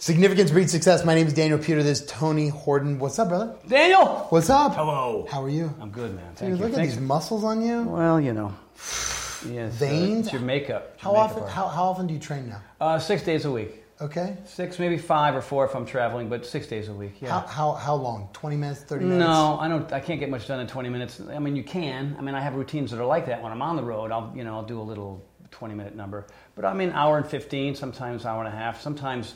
[0.00, 1.04] Significance breeds success.
[1.04, 1.82] My name is Daniel Peter.
[1.82, 2.98] This is Tony Horton.
[2.98, 3.54] What's up, brother?
[3.68, 4.26] Daniel!
[4.30, 4.74] What's up?
[4.74, 5.26] Hello.
[5.30, 5.74] How are you?
[5.78, 6.32] I'm good, man.
[6.36, 6.56] Dude, you.
[6.56, 6.94] look at Thanks.
[6.94, 7.82] these muscles on you.
[7.82, 8.54] Well, you know.
[9.46, 10.16] Yes, Veins?
[10.16, 10.92] Uh, it's your makeup.
[10.94, 11.36] It's How your often?
[11.42, 12.62] makeup How, how often do you train now?
[12.78, 13.84] Uh, six days a week.
[14.00, 14.36] Okay.
[14.46, 17.20] Six, maybe five or four if I'm traveling, but six days a week.
[17.20, 17.40] Yeah.
[17.40, 18.28] How, how how long?
[18.34, 18.80] Twenty minutes?
[18.82, 19.26] Thirty minutes?
[19.26, 19.90] No, I don't.
[19.92, 21.20] I can't get much done in 20 minutes.
[21.30, 22.16] I mean, you can.
[22.18, 23.42] I mean, I have routines that are like that.
[23.42, 26.26] When I'm on the road, I'll you know I'll do a little 20 minute number.
[26.54, 28.80] But I mean, hour and 15, sometimes hour and a half.
[28.82, 29.34] Sometimes,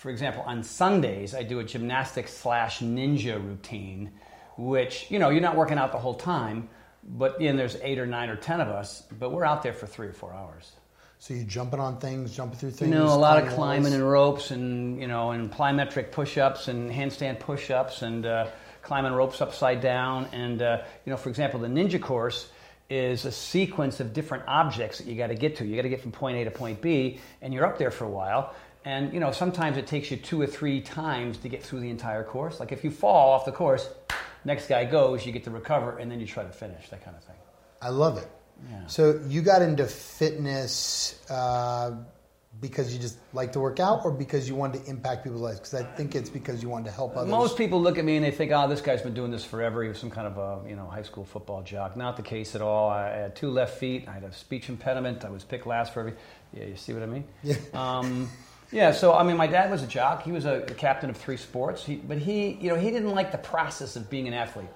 [0.00, 4.10] for example, on Sundays, I do a gymnastics slash ninja routine,
[4.56, 6.70] which you know you're not working out the whole time,
[7.04, 9.86] but then there's eight or nine or ten of us, but we're out there for
[9.86, 10.72] three or four hours.
[11.18, 12.90] So you're jumping on things, jumping through things.
[12.90, 13.94] You know, a lot of climbing climbing walls.
[13.94, 18.46] and ropes, and you know, and plyometric push-ups and handstand push-ups, and uh,
[18.80, 20.28] climbing ropes upside down.
[20.32, 22.48] And uh, you know, for example, the ninja course
[22.88, 25.66] is a sequence of different objects that you got to get to.
[25.66, 28.06] You got to get from point A to point B, and you're up there for
[28.06, 28.54] a while.
[28.84, 31.90] And you know, sometimes it takes you two or three times to get through the
[31.90, 32.60] entire course.
[32.60, 33.88] Like if you fall off the course,
[34.44, 36.88] next guy goes, you get to recover, and then you try to finish.
[36.88, 37.36] That kind of thing.
[37.82, 38.28] I love it.
[38.70, 38.86] Yeah.
[38.86, 41.92] So you got into fitness uh,
[42.60, 45.60] because you just like to work out, or because you wanted to impact people's lives?
[45.60, 47.30] Because I think it's because you wanted to help others.
[47.30, 49.82] Most people look at me and they think, "Oh, this guy's been doing this forever.
[49.82, 52.54] He was some kind of a you know high school football jock." Not the case
[52.54, 52.90] at all.
[52.90, 54.08] I had two left feet.
[54.08, 55.24] I had a speech impediment.
[55.24, 56.14] I was picked last for every.
[56.52, 57.24] Yeah, you see what I mean?
[57.42, 57.56] Yeah.
[57.72, 58.30] Um,
[58.72, 58.92] yeah.
[58.92, 60.22] So I mean, my dad was a jock.
[60.22, 61.84] He was a, a captain of three sports.
[61.84, 64.68] He, but he, you know, he didn't like the process of being an athlete.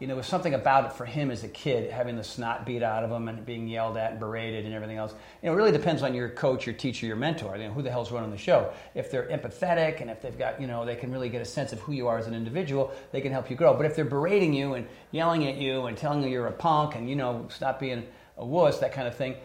[0.00, 2.64] You know, there was something about it for him as a kid, having the snot
[2.64, 5.12] beat out of him and being yelled at and berated and everything else.
[5.42, 7.54] You know, it really depends on your coach, your teacher, your mentor.
[7.58, 8.72] You know, who the hell's running the show?
[8.94, 11.74] If they're empathetic and if they've got, you know, they can really get a sense
[11.74, 13.74] of who you are as an individual, they can help you grow.
[13.74, 16.94] But if they're berating you and yelling at you and telling you you're a punk
[16.94, 18.06] and, you know, stop being
[18.38, 19.36] a wuss, that kind of thing,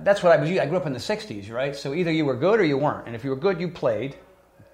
[0.00, 0.50] that's what I was.
[0.50, 1.74] I grew up in the '60s, right?
[1.74, 4.16] So either you were good or you weren't, and if you were good, you played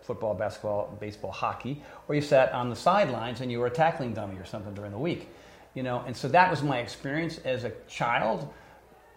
[0.03, 4.13] football, basketball, baseball, hockey, or you sat on the sidelines and you were a tackling
[4.13, 5.29] dummy or something during the week,
[5.73, 6.05] you know.
[6.07, 8.53] And so that was my experience as a child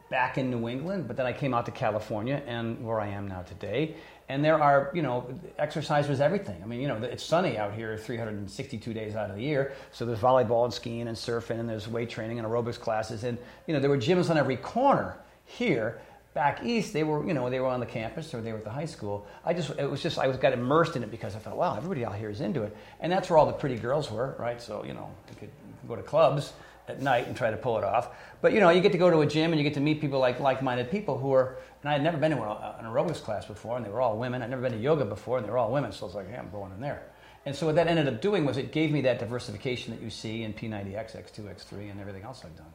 [0.09, 1.07] back in New England.
[1.07, 3.95] But then I came out to California, and where I am now today.
[4.29, 5.25] And there are, you know,
[5.57, 6.61] exercise was everything.
[6.61, 9.73] I mean, you know, it's sunny out here 362 days out of the year.
[9.91, 13.23] So there's volleyball and skiing and surfing, and there's weight training and aerobics classes.
[13.23, 15.17] And, you know, there were gyms on every corner
[15.47, 15.99] here.
[16.33, 18.63] Back east, they were, you know, they were on the campus or they were at
[18.63, 19.25] the high school.
[19.43, 21.75] I just, it was just, I was got immersed in it because I thought, wow,
[21.75, 24.61] everybody out here is into it, and that's where all the pretty girls were, right?
[24.61, 25.49] So, you know, you could,
[25.87, 26.53] go to clubs
[26.87, 28.09] at night and try to pull it off.
[28.41, 30.01] But you know, you get to go to a gym and you get to meet
[30.01, 31.57] people like like-minded people who are.
[31.81, 34.17] And I had never been to an uh, aerobics class before, and they were all
[34.17, 34.41] women.
[34.41, 35.91] I'd never been to yoga before, and they were all women.
[35.91, 37.03] So I was like, hey, I'm going in there.
[37.45, 40.09] And so what that ended up doing was it gave me that diversification that you
[40.09, 42.65] see in P90X, X2, X3, and everything else I've done.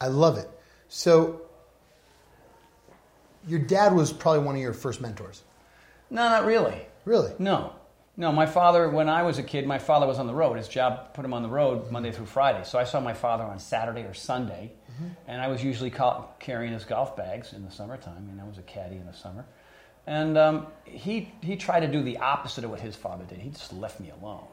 [0.00, 0.48] I love it.
[0.88, 1.42] So
[3.46, 5.42] your dad was probably one of your first mentors.
[6.10, 6.86] No, not really.
[7.04, 7.32] Really?
[7.38, 7.72] No.
[8.18, 10.56] No, my father, when I was a kid, my father was on the road.
[10.56, 12.62] His job put him on the road Monday through Friday.
[12.64, 14.72] So I saw my father on Saturday or Sunday,
[15.26, 18.28] and I was usually ca- carrying his golf bags in the summertime.
[18.30, 19.44] And I was a caddy in the summer.
[20.06, 23.38] And um, he, he tried to do the opposite of what his father did.
[23.38, 24.46] He just left me alone.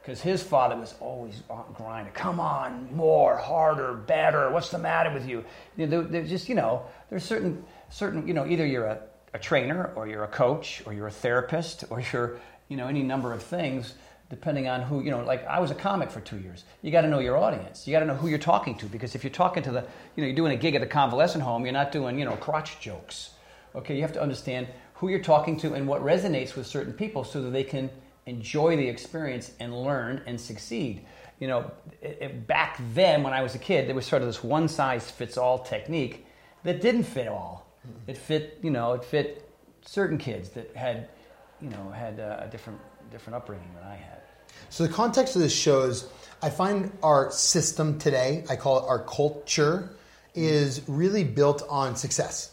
[0.00, 2.12] Because his father was always on grinding.
[2.12, 4.50] Come on, more, harder, better.
[4.50, 5.44] What's the matter with you?
[5.76, 7.64] You know, there- There's just, you know, there's certain,
[7.94, 8.98] certain, you know, either you're a,
[9.34, 13.02] a trainer or you're a coach or you're a therapist or you're, you know, any
[13.04, 13.94] number of things
[14.30, 16.64] depending on who, you know, like I was a comic for two years.
[16.82, 17.86] You got to know your audience.
[17.86, 19.80] You got to know who you're talking to because if you're talking to the,
[20.16, 22.34] you know, you're doing a gig at a convalescent home, you're not doing, you know,
[22.36, 23.30] crotch jokes.
[23.76, 27.22] Okay, you have to understand who you're talking to and what resonates with certain people
[27.22, 27.90] so that they can
[28.26, 31.04] enjoy the experience and learn and succeed.
[31.38, 31.70] You know,
[32.02, 34.66] it, it- back then when I was a kid, there was sort of this one
[34.66, 36.26] size fits all technique
[36.64, 37.63] that didn't fit all.
[38.06, 39.48] It fit, you know, it fit
[39.84, 41.08] certain kids that had,
[41.60, 42.80] you know, had a different
[43.10, 44.20] different upbringing than I had.
[44.70, 46.06] So the context of this show is
[46.42, 49.96] I find our system today, I call it our culture,
[50.34, 52.50] is really built on success.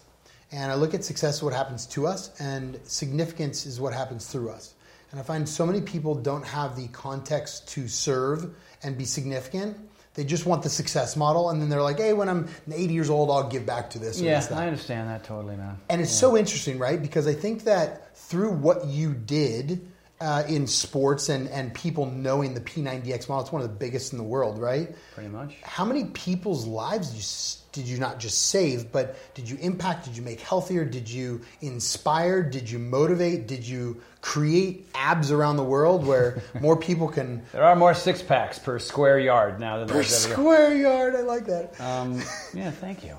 [0.52, 4.50] And I look at success what happens to us, and significance is what happens through
[4.50, 4.74] us.
[5.12, 8.54] And I find so many people don't have the context to serve
[8.84, 9.78] and be significant.
[10.14, 13.10] They just want the success model, and then they're like, "Hey, when I'm 80 years
[13.10, 14.52] old, I'll give back to this." Or Yeah, this.
[14.52, 15.80] I understand that totally, man.
[15.90, 17.02] And it's so interesting, right?
[17.02, 19.91] Because I think that through what you did
[20.22, 24.12] uh, in sports and, and people knowing the P90X model, it's one of the biggest
[24.14, 24.90] in the world, right?
[25.16, 25.56] Pretty much.
[25.64, 30.06] How many people's lives did you, did you not just save, but did you impact?
[30.06, 30.86] Did you make healthier?
[30.86, 32.44] Did you inspire?
[32.44, 33.48] Did you motivate?
[33.48, 38.22] Did you create abs around the world where more people can There are more six
[38.22, 40.34] packs per square yard now than per there's ever.
[40.36, 41.16] square yard?
[41.16, 41.80] I like that.
[41.82, 42.22] Um,
[42.54, 43.18] yeah, thank you.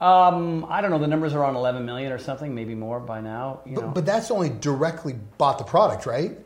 [0.00, 0.98] Um, I don't know.
[0.98, 3.60] The numbers are on 11 million or something, maybe more by now.
[3.66, 3.80] You know.
[3.82, 6.38] But, but that's only directly bought the product, right?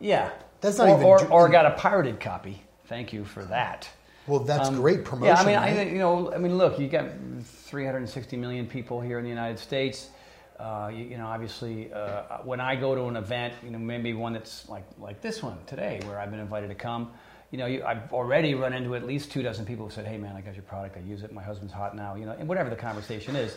[0.00, 0.30] yeah,
[0.60, 2.60] That's not or, even or, or got a pirated copy.
[2.86, 3.88] Thank you for that.
[4.26, 5.34] Well, that's Um, great promotion.
[5.34, 5.86] Yeah, I mean, right?
[5.86, 7.06] I, you know, I mean, look, you got
[7.44, 10.10] 360 million people here in the United States.
[10.58, 14.12] Uh, you, you know, obviously, uh, when I go to an event, you know, maybe
[14.12, 17.12] one that's like like this one today, where I've been invited to come.
[17.52, 20.16] You know, you, I've already run into at least two dozen people who said, "Hey,
[20.16, 20.96] man, I got your product.
[20.96, 21.32] I use it.
[21.32, 23.56] My husband's hot now." You know, and whatever the conversation is.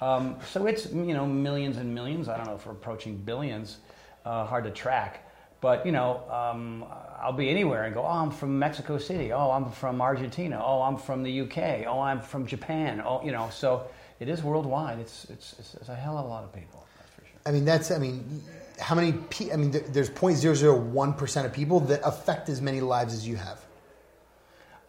[0.00, 2.28] Um, so it's you know millions and millions.
[2.28, 3.76] I don't know if we're approaching billions.
[4.24, 5.30] Uh, hard to track.
[5.60, 6.84] But you know, um,
[7.22, 8.02] I'll be anywhere and go.
[8.02, 9.32] Oh, I'm from Mexico City.
[9.32, 10.62] Oh, I'm from Argentina.
[10.62, 11.86] Oh, I'm from the UK.
[11.86, 13.02] Oh, I'm from Japan.
[13.04, 13.86] Oh, you know, so
[14.20, 14.98] it is worldwide.
[14.98, 16.86] It's it's, it's, it's a hell of a lot of people.
[16.98, 17.40] That's for sure.
[17.46, 17.90] I mean, that's.
[17.90, 18.42] I mean,
[18.78, 19.12] how many?
[19.12, 23.36] Pe- I mean, there's 0.001 percent of people that affect as many lives as you
[23.36, 23.60] have.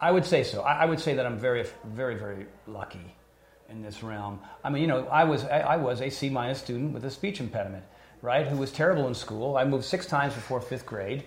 [0.00, 0.62] I would say so.
[0.62, 3.14] I, would say that I'm very, very, very lucky
[3.70, 4.40] in this realm.
[4.62, 7.40] I mean, you know, I was I was a C minus student with a speech
[7.40, 7.84] impediment,
[8.22, 8.46] right?
[8.46, 9.56] Who was terrible in school.
[9.56, 11.24] I moved six times before fifth grade,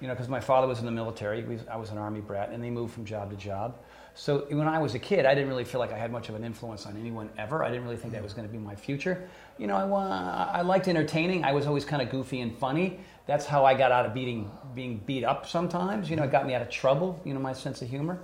[0.00, 1.44] you know, because my father was in the military.
[1.70, 3.78] I was an army brat, and they moved from job to job.
[4.14, 6.34] So when I was a kid, I didn't really feel like I had much of
[6.34, 7.62] an influence on anyone ever.
[7.62, 9.28] I didn't really think that was going to be my future.
[9.56, 11.44] You know, I, I liked entertaining.
[11.44, 13.00] I was always kind of goofy and funny.
[13.26, 16.10] That's how I got out of beating, being beat up sometimes.
[16.10, 18.20] You know, it got me out of trouble, you know, my sense of humor.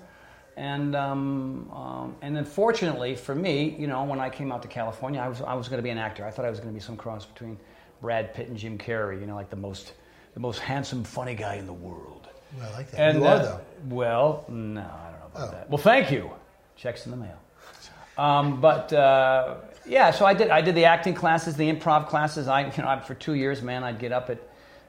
[0.57, 4.69] And um, um, and then fortunately for me, you know, when I came out to
[4.69, 6.27] California, I was I was going to be an actor.
[6.27, 7.59] I thought I was going to be some cross between
[8.01, 9.21] Brad Pitt and Jim Carrey.
[9.21, 9.93] You know, like the most
[10.37, 12.29] the most handsome, funny guy in the world.
[12.59, 13.15] Well, I like that.
[13.15, 13.61] you uh, are though.
[13.89, 15.51] Well, no, I don't know about Oh.
[15.51, 15.71] that.
[15.71, 16.31] Well, thank you.
[16.77, 17.39] Checks in the mail.
[18.19, 19.55] Um, but uh,
[19.87, 20.51] yeah, so I did.
[20.51, 22.49] I did the acting classes, the improv classes.
[22.49, 24.39] I, you know, I, for two years, man, I'd get up at,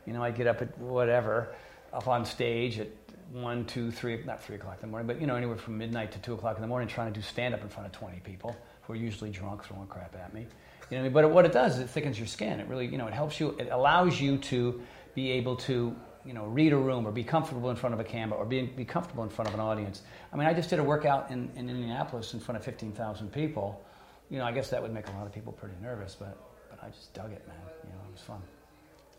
[0.05, 1.55] you know, I'd get up at whatever,
[1.93, 2.89] up on stage at
[3.31, 6.11] one, two, three, not three o'clock in the morning, but you know, anywhere from midnight
[6.11, 8.19] to two o'clock in the morning, trying to do stand up in front of twenty
[8.19, 10.45] people who are usually drunk, throwing crap at me.
[10.89, 12.59] You know, but what it does is it thickens your skin.
[12.59, 13.55] It really, you know, it helps you.
[13.59, 14.81] It allows you to
[15.17, 18.03] be able to you know, read a room or be comfortable in front of a
[18.03, 20.03] camera or be, be comfortable in front of an audience.
[20.31, 23.83] I mean, I just did a workout in, in Indianapolis in front of 15,000 people.
[24.29, 26.37] You know, I guess that would make a lot of people pretty nervous, but,
[26.69, 27.57] but I just dug it, man.
[27.83, 28.41] You know, it was fun.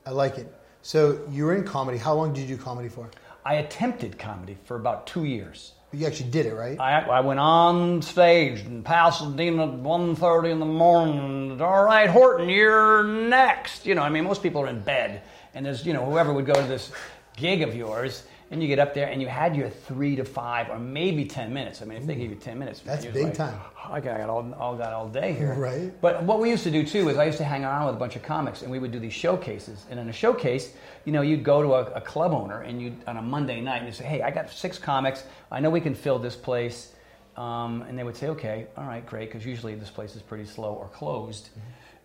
[0.06, 0.54] I like it.
[0.82, 1.98] So you were in comedy.
[1.98, 3.10] How long did you do comedy for?
[3.44, 5.72] I attempted comedy for about two years.
[5.92, 6.78] You actually did it, right?
[6.78, 11.60] I, I went on stage in Pasadena at 1.30 in the morning.
[11.62, 13.86] All right, Horton, you're next.
[13.86, 15.22] You know, I mean, most people are in bed.
[15.54, 16.92] And there's, you know, whoever would go to this
[17.36, 20.70] gig of yours, and you get up there and you had your three to five
[20.70, 21.82] or maybe 10 minutes.
[21.82, 23.60] I mean, if they give you 10 minutes, That's big like, time.
[23.76, 25.54] "Oh, I got all, all got all day here.
[25.54, 25.92] Right.
[26.00, 27.98] But what we used to do too is I used to hang around with a
[27.98, 29.84] bunch of comics and we would do these showcases.
[29.90, 30.72] And in a showcase,
[31.04, 33.78] you know, you'd go to a, a club owner and you on a Monday night
[33.78, 35.24] and you say, "Hey, I got six comics.
[35.52, 36.94] I know we can fill this place."
[37.36, 40.46] Um, and they would say, "Okay, all right, great," because usually this place is pretty
[40.46, 41.50] slow or closed.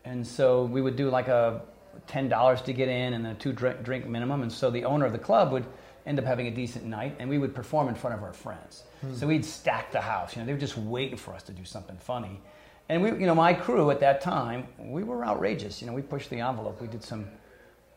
[0.05, 1.61] And so we would do like a
[2.07, 4.41] ten dollars to get in and a two drink, drink minimum.
[4.41, 5.65] And so the owner of the club would
[6.05, 8.83] end up having a decent night, and we would perform in front of our friends.
[9.15, 10.35] So we'd stack the house.
[10.35, 12.39] You know, they were just waiting for us to do something funny.
[12.89, 15.81] And we, you know, my crew at that time, we were outrageous.
[15.81, 16.81] You know, we pushed the envelope.
[16.81, 17.27] We did some,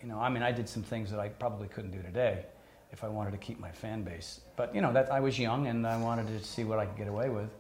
[0.01, 2.45] you know, I mean, I did some things that I probably couldn't do today
[2.93, 4.41] if I wanted to keep my fan base.
[4.57, 6.97] But you know, that I was young and I wanted to see what I could
[6.97, 7.51] get away with.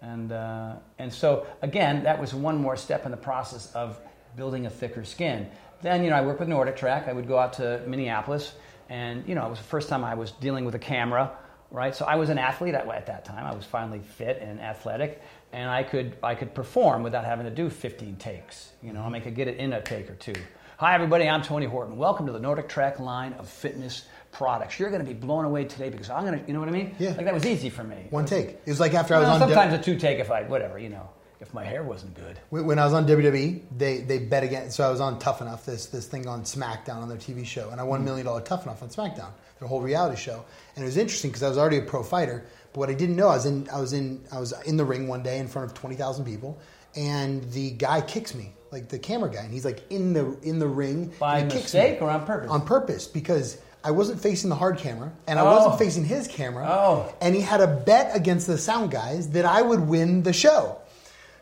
[0.00, 4.00] And uh, and so again, that was one more step in the process of
[4.38, 5.48] building a thicker skin.
[5.82, 7.08] Then you know, I worked with Nordic Track.
[7.08, 8.54] I would go out to Minneapolis,
[8.88, 11.32] and you know, it was the first time I was dealing with a camera.
[11.70, 13.44] Right, so I was an athlete at, at that time.
[13.44, 15.20] I was finally fit and athletic,
[15.52, 18.72] and I could I could perform without having to do 15 takes.
[18.82, 20.32] You know, I mean, I could get it in a take or two.
[20.78, 21.28] Hi, everybody.
[21.28, 21.98] I'm Tony Horton.
[21.98, 24.78] Welcome to the Nordic Track line of fitness products.
[24.78, 26.72] You're going to be blown away today because I'm going to, you know what I
[26.72, 26.94] mean?
[27.00, 27.10] Yeah.
[27.10, 28.06] Like that was easy for me.
[28.10, 28.50] One take.
[28.50, 29.40] It was like after I was Well, on.
[29.40, 32.38] sometimes a two take if I, whatever, you know, if my hair wasn't good.
[32.50, 34.76] When when I was on WWE, they, they bet against.
[34.76, 37.70] So I was on Tough Enough, this this thing on SmackDown on their TV show,
[37.70, 38.04] and I won a mm-hmm.
[38.06, 40.44] million dollar Tough Enough on SmackDown, their whole reality show.
[40.74, 43.16] And it was interesting because I was already a pro fighter, but what I didn't
[43.16, 45.46] know, I was in I was in I was in the ring one day in
[45.48, 46.58] front of twenty thousand people,
[46.96, 50.58] and the guy kicks me, like the camera guy, and he's like in the in
[50.58, 51.62] the ring By and he me.
[51.62, 52.50] mistake or on purpose?
[52.50, 53.58] On purpose because.
[53.84, 55.54] I wasn't facing the hard camera, and I Oh.
[55.54, 56.66] wasn't facing his camera.
[56.68, 57.14] Oh.
[57.20, 60.78] And he had a bet against the sound guys that I would win the show.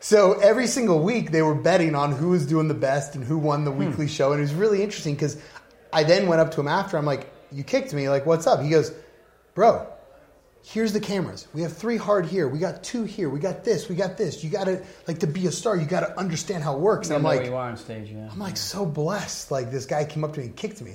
[0.06, 3.38] So every single week they were betting on who was doing the best and who
[3.38, 3.78] won the Hmm.
[3.88, 5.36] weekly show, and it was really interesting because
[5.92, 6.96] I then went up to him after.
[6.96, 8.08] I'm like, "You kicked me.
[8.08, 8.92] Like, what's up?" He goes,
[9.56, 9.84] "Bro,
[10.62, 11.48] here's the cameras.
[11.52, 12.46] We have three hard here.
[12.46, 13.28] We got two here.
[13.28, 13.88] We got this.
[13.88, 14.44] We got this.
[14.44, 15.74] You got to like to be a star.
[15.76, 18.28] You got to understand how it works." And I'm like, you are on stage, yeah.
[18.30, 19.50] I'm like so blessed.
[19.50, 20.94] Like this guy came up to me and kicked me.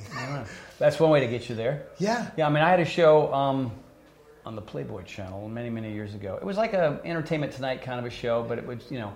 [0.79, 1.83] That's one way to get you there.
[1.97, 2.27] yeah.
[2.37, 3.33] Yeah, I mean, I had a show.
[3.33, 3.73] Um,
[4.45, 6.37] on the Playboy Channel many, many years ago.
[6.41, 9.15] It was like a Entertainment Tonight kind of a show, but it was, you know,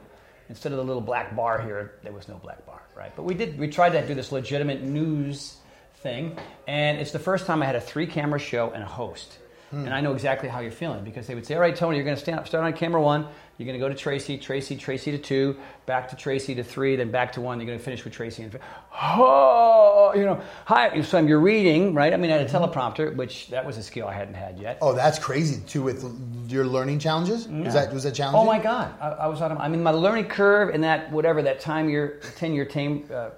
[0.49, 3.15] instead of the little black bar here, there was no black bar, right?
[3.15, 5.57] But we did, we tried to do this legitimate news
[5.97, 9.39] thing, and it's the first time I had a three camera show and a host.
[9.71, 12.05] And I know exactly how you're feeling because they would say, "All right, Tony, you're
[12.05, 13.27] going to stand up, start on camera one.
[13.57, 16.97] You're going to go to Tracy, Tracy, Tracy to two, back to Tracy to three,
[16.97, 17.57] then back to one.
[17.59, 18.57] You're going to finish with Tracy and
[18.93, 21.01] oh, you know, hi.
[21.01, 22.13] So you're reading, right?
[22.13, 24.77] I mean, I had a teleprompter, which that was a skill I hadn't had yet.
[24.81, 26.03] Oh, that's crazy too with
[26.49, 27.47] your learning challenges.
[27.47, 28.41] Was that was that challenging?
[28.41, 29.57] Oh my God, I, I was on.
[29.57, 33.29] I mean, my learning curve and that whatever that time year, ten year time, uh,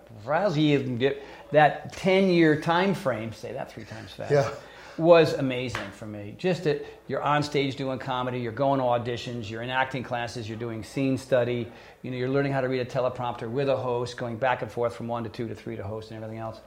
[1.52, 3.34] that ten year time frame.
[3.34, 4.32] Say that three times fast.
[4.32, 4.50] Yeah.
[4.98, 6.34] Was amazing for me.
[6.40, 10.50] Just that you're on stage doing comedy, you're going to auditions, you're in acting classes,
[10.50, 11.72] you're doing scene study.
[12.02, 14.72] You know, you're learning how to read a teleprompter with a host, going back and
[14.72, 16.62] forth from one to two to three to host and everything else.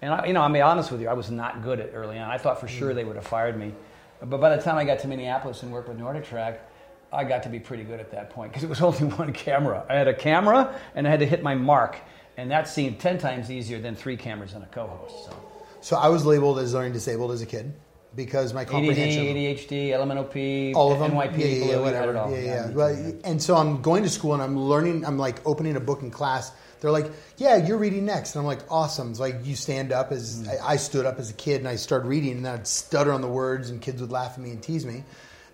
[0.00, 2.18] And I, you know, I'll be honest with you, I was not good at early
[2.18, 2.30] on.
[2.30, 2.94] I thought for sure mm.
[2.94, 3.74] they would have fired me,
[4.22, 6.66] but by the time I got to Minneapolis and worked with Nordic Track,
[7.12, 9.84] I got to be pretty good at that point because it was only one camera.
[9.90, 11.98] I had a camera and I had to hit my mark,
[12.38, 15.26] and that seemed ten times easier than three cameras and a co-host.
[15.26, 15.53] So.
[15.84, 17.74] So I was labeled as learning disabled as a kid
[18.16, 19.22] because my ADD, comprehension.
[19.26, 21.10] ADHD, LMNOP, all of them.
[21.10, 22.16] NYP, yeah, yeah, yeah, whatever.
[22.16, 22.30] all.
[22.30, 22.70] Yeah, yeah.
[22.70, 25.04] Well, and so I'm going to school and I'm learning.
[25.04, 26.52] I'm like opening a book in class.
[26.80, 30.10] They're like, "Yeah, you're reading next," and I'm like, "Awesome!" It's like you stand up
[30.10, 30.58] as Mm.
[30.58, 33.20] I, I stood up as a kid and I started reading, and I'd stutter on
[33.20, 35.04] the words, and kids would laugh at me and tease me.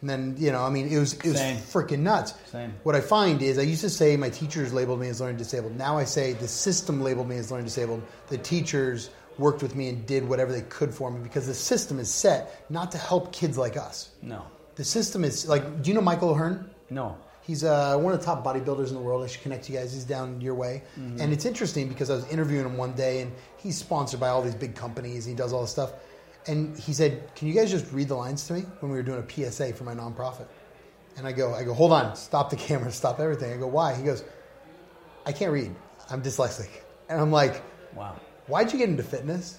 [0.01, 1.57] And then you know, I mean, it was it was Same.
[1.57, 2.35] freaking nuts.
[2.53, 2.73] Same.
[2.85, 5.77] What I find is I used to say my teachers labeled me as learning disabled.
[5.77, 8.03] Now I say the system labeled me as learning disabled.
[8.29, 9.11] The teachers
[9.41, 12.65] worked with me and did whatever they could for me because the system is set
[12.71, 13.97] not to help kids like us.
[14.23, 14.41] No,
[14.77, 16.57] The system is like, do you know Michael O'Hearn?
[16.91, 17.17] no.
[17.43, 19.25] He's uh, one of the top bodybuilders in the world.
[19.25, 19.93] I should connect you guys.
[19.93, 20.75] He's down your way.
[20.97, 21.21] Mm-hmm.
[21.21, 24.41] And it's interesting because I was interviewing him one day and he's sponsored by all
[24.41, 25.27] these big companies.
[25.27, 25.91] And he does all this stuff.
[26.47, 29.03] And he said, Can you guys just read the lines to me when we were
[29.03, 30.47] doing a PSA for my nonprofit?
[31.17, 33.53] And I go, I go, hold on, stop the camera, stop everything.
[33.53, 33.97] I go, why?
[33.97, 34.23] He goes,
[35.27, 35.75] I can't read.
[36.09, 36.69] I'm dyslexic.
[37.09, 37.63] And I'm like,
[37.97, 38.15] Wow.
[38.51, 39.59] Why'd you get into fitness?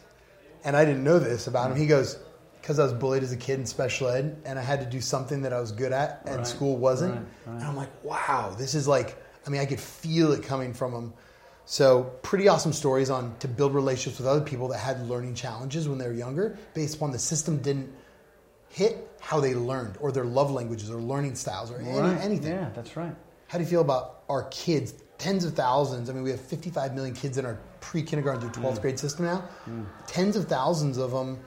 [0.63, 1.77] And I didn't know this about him.
[1.77, 2.19] He goes,
[2.61, 5.01] because I was bullied as a kid in special ed and I had to do
[5.01, 7.15] something that I was good at and Right, school wasn't.
[7.15, 7.55] right, right.
[7.55, 9.17] And I'm like, wow, this is like,
[9.47, 11.13] I mean, I could feel it coming from him.
[11.65, 15.87] So, pretty awesome stories on to build relationships with other people that had learning challenges
[15.87, 17.91] when they were younger based upon the system didn't
[18.69, 22.51] hit how they learned or their love languages or learning styles or any, anything.
[22.51, 23.15] Yeah, that's right.
[23.47, 24.93] How do you feel about our kids?
[25.17, 26.09] Tens of thousands.
[26.09, 29.25] I mean, we have 55 million kids in our pre kindergarten through 12th grade system
[29.25, 29.43] now.
[30.07, 31.39] Tens of thousands of them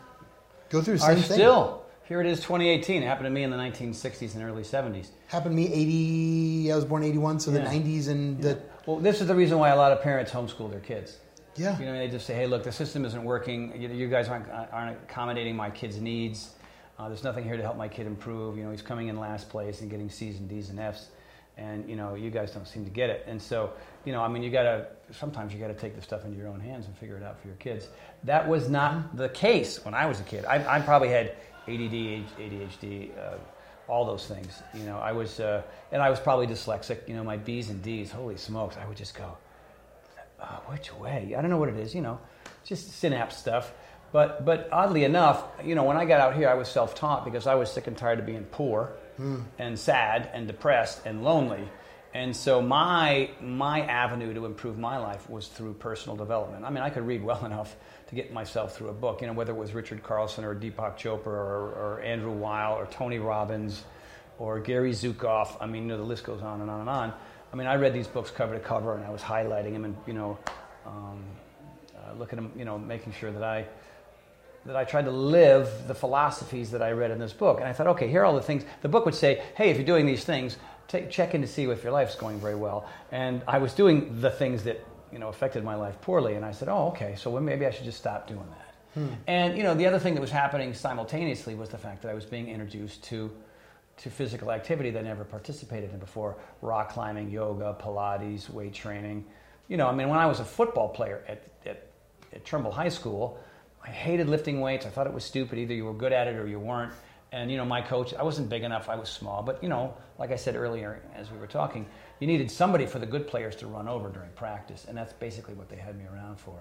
[0.68, 1.36] go through the Are same thing.
[1.36, 2.20] still here.
[2.20, 3.02] It is 2018.
[3.02, 5.08] It happened to me in the 1960s and early 70s.
[5.28, 8.60] Happened to me 80, I was born 81, so the 90s and the.
[8.84, 11.18] Well, this is the reason why a lot of parents homeschool their kids.
[11.56, 11.78] Yeah.
[11.78, 13.80] You know, they just say, "Hey, look, the system isn't working.
[13.80, 16.50] You, you guys aren't, aren't accommodating my kid's needs.
[16.98, 18.56] Uh, there's nothing here to help my kid improve.
[18.58, 21.06] You know, he's coming in last place and getting C's and D's and F's,
[21.56, 23.24] and you know, you guys don't seem to get it.
[23.28, 23.72] And so,
[24.04, 26.60] you know, I mean, you gotta sometimes you gotta take the stuff into your own
[26.60, 27.88] hands and figure it out for your kids.
[28.24, 30.44] That was not the case when I was a kid.
[30.44, 33.16] I, I probably had ADD, ADHD.
[33.18, 33.36] Uh,
[33.86, 34.96] all those things, you know.
[34.96, 35.60] I was, uh,
[35.92, 37.06] and I was probably dyslexic.
[37.06, 38.10] You know, my B's and D's.
[38.10, 38.76] Holy smokes!
[38.78, 39.36] I would just go,
[40.40, 41.34] uh, which way?
[41.36, 42.18] I don't know what it is, you know,
[42.64, 43.72] just synapse stuff.
[44.12, 47.24] But, but oddly enough, you know, when I got out here, I was self taught
[47.24, 48.92] because I was sick and tired of being poor
[49.58, 51.68] and sad and depressed and lonely.
[52.14, 56.64] And so my, my avenue to improve my life was through personal development.
[56.64, 57.76] I mean, I could read well enough
[58.08, 60.96] to get myself through a book, you know, whether it was Richard Carlson or Deepak
[60.96, 63.84] Chopra or, or Andrew Weil or Tony Robbins
[64.38, 65.56] or Gary Zukav.
[65.60, 67.12] I mean, you know, the list goes on and on and on.
[67.52, 69.96] I mean, I read these books cover to cover, and I was highlighting them, and
[70.08, 70.36] you know,
[70.84, 71.22] um,
[71.96, 73.64] uh, looking at them, you know, making sure that I
[74.66, 77.58] that I tried to live the philosophies that I read in this book.
[77.60, 78.64] And I thought, okay, here are all the things.
[78.82, 80.56] The book would say, hey, if you're doing these things,
[80.88, 82.88] take, check in to see if your life's going very well.
[83.12, 86.50] And I was doing the things that you know affected my life poorly, and I
[86.50, 88.74] said, oh, okay, so well, maybe I should just stop doing that.
[88.94, 89.14] Hmm.
[89.26, 92.14] And you know, the other thing that was happening simultaneously was the fact that I
[92.14, 93.30] was being introduced to
[93.96, 99.24] to physical activity that I never participated in before: rock climbing, yoga, Pilates, weight training.
[99.68, 101.86] You know, I mean, when I was a football player at, at,
[102.32, 103.38] at Trumbull High School,
[103.84, 104.86] I hated lifting weights.
[104.86, 105.58] I thought it was stupid.
[105.58, 106.92] Either you were good at it or you weren't.
[107.32, 108.88] And you know, my coach, I wasn't big enough.
[108.88, 111.84] I was small, but you know, like I said earlier as we were talking,
[112.20, 115.54] you needed somebody for the good players to run over during practice, and that's basically
[115.54, 116.54] what they had me around for.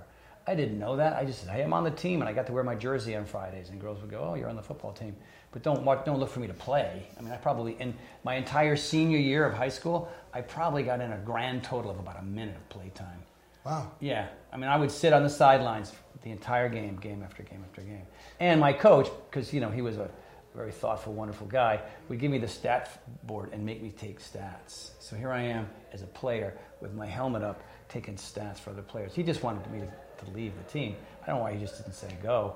[0.46, 1.13] I didn't know that.
[1.13, 3.15] I just said, "Hey, I'm on the team," and I got to wear my jersey
[3.15, 3.70] on Fridays.
[3.70, 5.15] And girls would go, "Oh, you're on the football team,"
[5.51, 7.08] but don't wa- don't look for me to play.
[7.18, 11.00] I mean, I probably in my entire senior year of high school, I probably got
[11.00, 13.24] in a grand total of about a minute of play time.
[13.63, 13.92] Wow.
[14.01, 17.63] Yeah, I mean, I would sit on the sidelines the entire game, game after game
[17.70, 18.06] after game.
[18.39, 20.10] And my coach, because you know he was a,
[20.56, 24.92] very thoughtful, wonderful guy, would give me the stat board and make me take stats.
[25.00, 28.82] So here I am as a player with my helmet up, taking stats for other
[28.82, 29.15] players.
[29.15, 30.96] He just wanted me to, to leave the team.
[31.24, 32.56] I don't know why he just didn't say go,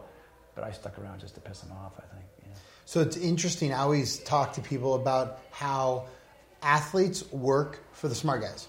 [0.54, 1.94] but I stuck around just to piss him off.
[1.98, 2.26] I think.
[2.86, 3.74] So it's interesting.
[3.74, 6.06] I always talk to people about how
[6.62, 8.68] athletes work for the smart guys.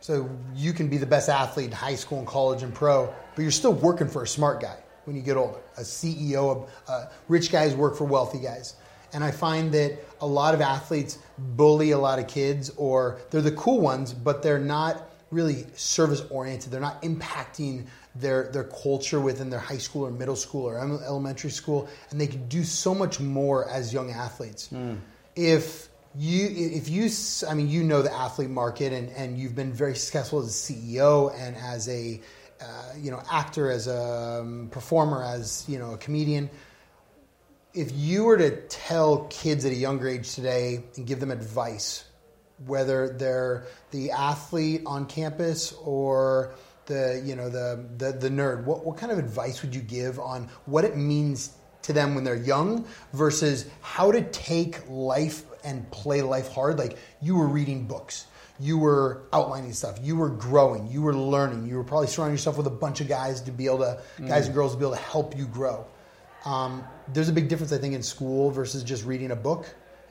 [0.00, 3.42] So you can be the best athlete in high school and college and pro, but
[3.42, 5.58] you're still working for a smart guy when you get older.
[5.76, 8.74] A CEO, uh, rich guys work for wealthy guys.
[9.12, 13.42] And I find that a lot of athletes bully a lot of kids, or they're
[13.42, 16.70] the cool ones, but they're not really service oriented.
[16.70, 21.50] They're not impacting their their culture within their high school or middle school or elementary
[21.50, 24.68] school, and they can do so much more as young athletes.
[24.72, 24.98] Mm.
[25.34, 27.08] If you if you
[27.48, 30.72] i mean you know the athlete market and, and you've been very successful as a
[30.72, 32.20] ceo and as a
[32.62, 36.48] uh, you know actor as a um, performer as you know a comedian
[37.74, 42.04] if you were to tell kids at a younger age today and give them advice
[42.66, 46.54] whether they're the athlete on campus or
[46.86, 50.18] the you know the the, the nerd what, what kind of advice would you give
[50.18, 51.52] on what it means
[51.82, 56.78] to them when they're young versus how to take life and play life hard.
[56.78, 58.26] Like you were reading books,
[58.62, 62.56] you were outlining stuff, you were growing, you were learning, you were probably surrounding yourself
[62.56, 64.28] with a bunch of guys to be able to, mm.
[64.28, 65.84] guys and girls to be able to help you grow.
[66.44, 69.66] Um, there's a big difference, I think, in school versus just reading a book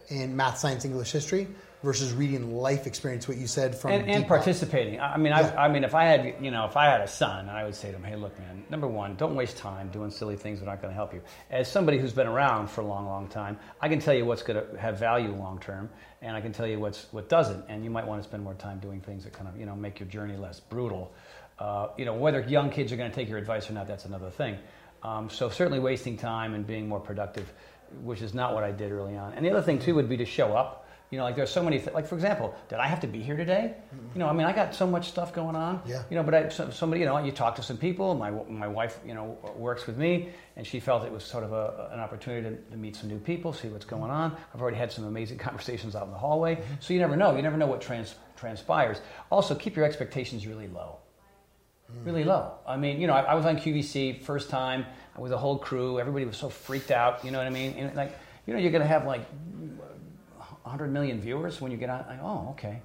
[0.09, 1.47] in math, science, English, history
[1.83, 3.27] versus reading life experience.
[3.27, 4.99] What you said from and, and participating.
[4.99, 5.53] I mean, yeah.
[5.57, 7.75] I, I, mean, if I had you know, if I had a son, I would
[7.75, 8.63] say to him, "Hey, look, man.
[8.69, 11.71] Number one, don't waste time doing silly things that aren't going to help you." As
[11.71, 14.63] somebody who's been around for a long, long time, I can tell you what's going
[14.63, 15.89] to have value long term,
[16.21, 17.65] and I can tell you what's what doesn't.
[17.67, 19.75] And you might want to spend more time doing things that kind of you know
[19.75, 21.11] make your journey less brutal.
[21.59, 24.05] Uh, you know, whether young kids are going to take your advice or not, that's
[24.05, 24.57] another thing.
[25.03, 27.51] Um, so certainly wasting time and being more productive,
[28.03, 29.33] which is not what I did early on.
[29.33, 31.61] And the other thing too would be to show up you know, like there's so
[31.61, 33.75] many, th- like for example, did I have to be here today?
[34.13, 35.81] You know, I mean, I got so much stuff going on.
[35.85, 36.03] Yeah.
[36.09, 38.15] You know, but I, so, somebody, you know, you talk to some people.
[38.15, 41.51] My my wife, you know, works with me, and she felt it was sort of
[41.51, 44.37] a, an opportunity to, to meet some new people, see what's going on.
[44.55, 46.55] I've already had some amazing conversations out in the hallway.
[46.55, 46.73] Mm-hmm.
[46.79, 47.35] So you never know.
[47.35, 49.01] You never know what trans, transpires.
[49.29, 50.99] Also, keep your expectations really low.
[51.91, 52.05] Mm.
[52.05, 52.53] Really low.
[52.65, 54.85] I mean, you know, I, I was on QVC first time
[55.17, 55.99] with a whole crew.
[55.99, 57.25] Everybody was so freaked out.
[57.25, 57.73] You know what I mean?
[57.73, 59.25] And like, you know, you're going to have like
[60.63, 62.01] 100 million viewers when you get on.
[62.01, 62.81] I, oh, okay.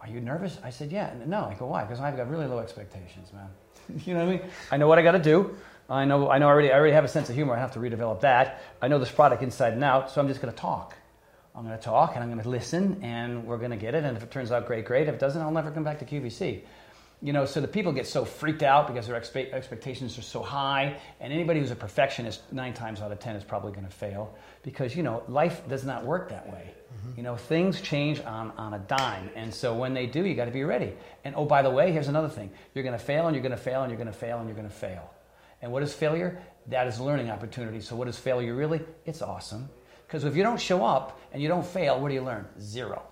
[0.00, 0.58] Are you nervous?
[0.62, 1.12] I said, yeah.
[1.26, 1.44] No.
[1.44, 1.84] I go, why?
[1.84, 3.48] Because I've got really low expectations, man.
[4.04, 4.50] you know what I mean?
[4.70, 5.56] I know what I got to do.
[5.88, 7.54] I know, I know already, I already have a sense of humor.
[7.54, 8.62] I have to redevelop that.
[8.80, 10.94] I know this product inside and out, so I'm just going to talk.
[11.54, 14.02] I'm going to talk and I'm going to listen and we're going to get it.
[14.02, 15.08] And if it turns out great, great.
[15.08, 16.62] If it doesn't, I'll never come back to QVC
[17.24, 20.42] you know, so the people get so freaked out because their expe- expectations are so
[20.42, 23.90] high, and anybody who's a perfectionist, nine times out of ten, is probably going to
[23.90, 26.74] fail because you know life does not work that way.
[26.74, 27.16] Mm-hmm.
[27.16, 30.44] You know, things change on on a dime, and so when they do, you got
[30.44, 30.92] to be ready.
[31.24, 33.56] And oh, by the way, here's another thing: you're going to fail, and you're going
[33.56, 35.10] to fail, and you're going to fail, and you're going to fail.
[35.62, 36.42] And what is failure?
[36.66, 37.80] That is a learning opportunity.
[37.80, 38.82] So what is failure really?
[39.06, 39.70] It's awesome
[40.06, 42.44] because if you don't show up and you don't fail, what do you learn?
[42.60, 43.02] Zero.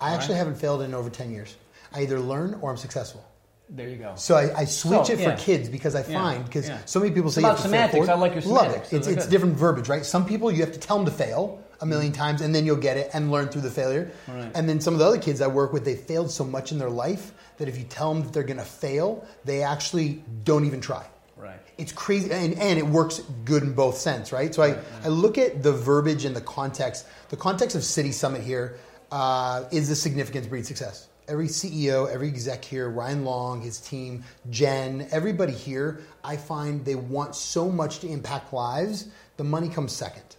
[0.00, 0.38] I actually right?
[0.38, 1.54] haven't failed in over ten years.
[1.92, 3.22] I either learn or I'm successful.
[3.70, 4.14] There you go.
[4.16, 5.36] So I, I switch so, it for yeah.
[5.36, 6.78] kids because I find because yeah.
[6.86, 8.08] so many people say it's about semantics.
[8.08, 8.92] I like your semantics.
[8.92, 8.96] Love it.
[8.96, 10.04] It's, it's different verbiage, right?
[10.04, 12.76] Some people you have to tell them to fail a million times and then you'll
[12.76, 14.10] get it and learn through the failure.
[14.26, 14.50] Right.
[14.54, 16.78] And then some of the other kids I work with, they failed so much in
[16.78, 20.64] their life that if you tell them that they're going to fail, they actually don't
[20.64, 21.06] even try.
[21.36, 21.58] Right.
[21.76, 24.52] It's crazy, and, and it works good in both sense, right?
[24.52, 24.78] So I, right.
[25.04, 27.06] I look at the verbiage and the context.
[27.28, 28.78] The context of City Summit here
[29.12, 34.24] uh, is the significance breed success every CEO, every exec here, Ryan Long, his team,
[34.50, 39.08] Jen, everybody here, I find they want so much to impact lives.
[39.36, 40.36] The money comes second.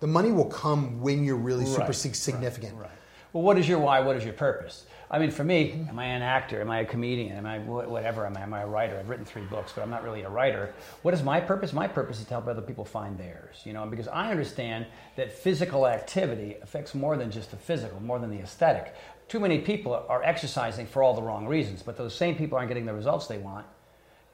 [0.00, 2.74] The money will come when you're really super right, significant.
[2.74, 2.98] Right, right.
[3.32, 4.00] Well, what is your why?
[4.00, 4.84] What is your purpose?
[5.12, 6.62] I mean, for me, am I an actor?
[6.62, 7.36] Am I a comedian?
[7.36, 8.24] Am I whatever?
[8.24, 8.98] Am I, am I a writer?
[8.98, 10.72] I've written three books, but I'm not really a writer.
[11.02, 11.74] What is my purpose?
[11.74, 13.60] My purpose is to help other people find theirs.
[13.64, 18.18] You know, because I understand that physical activity affects more than just the physical, more
[18.18, 18.94] than the aesthetic
[19.32, 22.68] too many people are exercising for all the wrong reasons, but those same people aren't
[22.68, 23.64] getting the results they want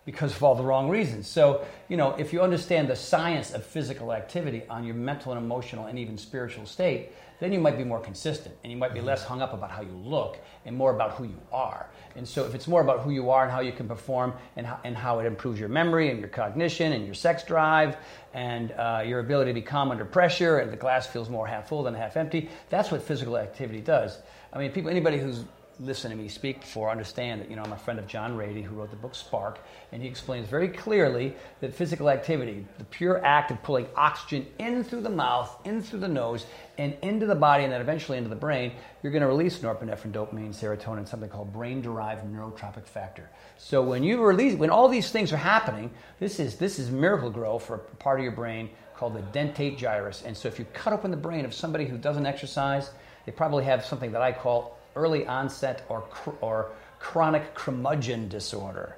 [0.08, 1.28] because of all the wrong reasons.
[1.28, 5.44] So, you know, if you understand the science of physical activity on your mental and
[5.44, 9.02] emotional and even spiritual state, then you might be more consistent and you might be
[9.02, 11.90] less hung up about how you look and more about who you are.
[12.16, 14.66] And so, if it's more about who you are and how you can perform and
[14.66, 17.98] how, and how it improves your memory and your cognition and your sex drive
[18.32, 21.68] and uh, your ability to be calm under pressure and the glass feels more half
[21.68, 24.16] full than half empty, that's what physical activity does.
[24.54, 25.44] I mean, people, anybody who's
[25.80, 28.64] listened to me speak before understand that you know I'm a friend of John Ratey,
[28.64, 29.58] who wrote the book Spark,
[29.92, 34.82] and he explains very clearly that physical activity, the pure act of pulling oxygen in
[34.82, 36.46] through the mouth, in through the nose,
[36.78, 40.12] and into the body, and then eventually into the brain, you're going to release norepinephrine,
[40.12, 43.28] dopamine, serotonin, something called brain-derived neurotrophic factor.
[43.56, 47.58] So when you release, when all these things are happening, this is this is Miracle-Gro
[47.58, 50.22] for a part of your brain called the dentate gyrus.
[50.24, 52.90] And so if you cut open the brain of somebody who doesn't exercise,
[53.26, 56.04] they probably have something that I call early onset or,
[56.40, 58.96] or chronic curmudgeon disorder.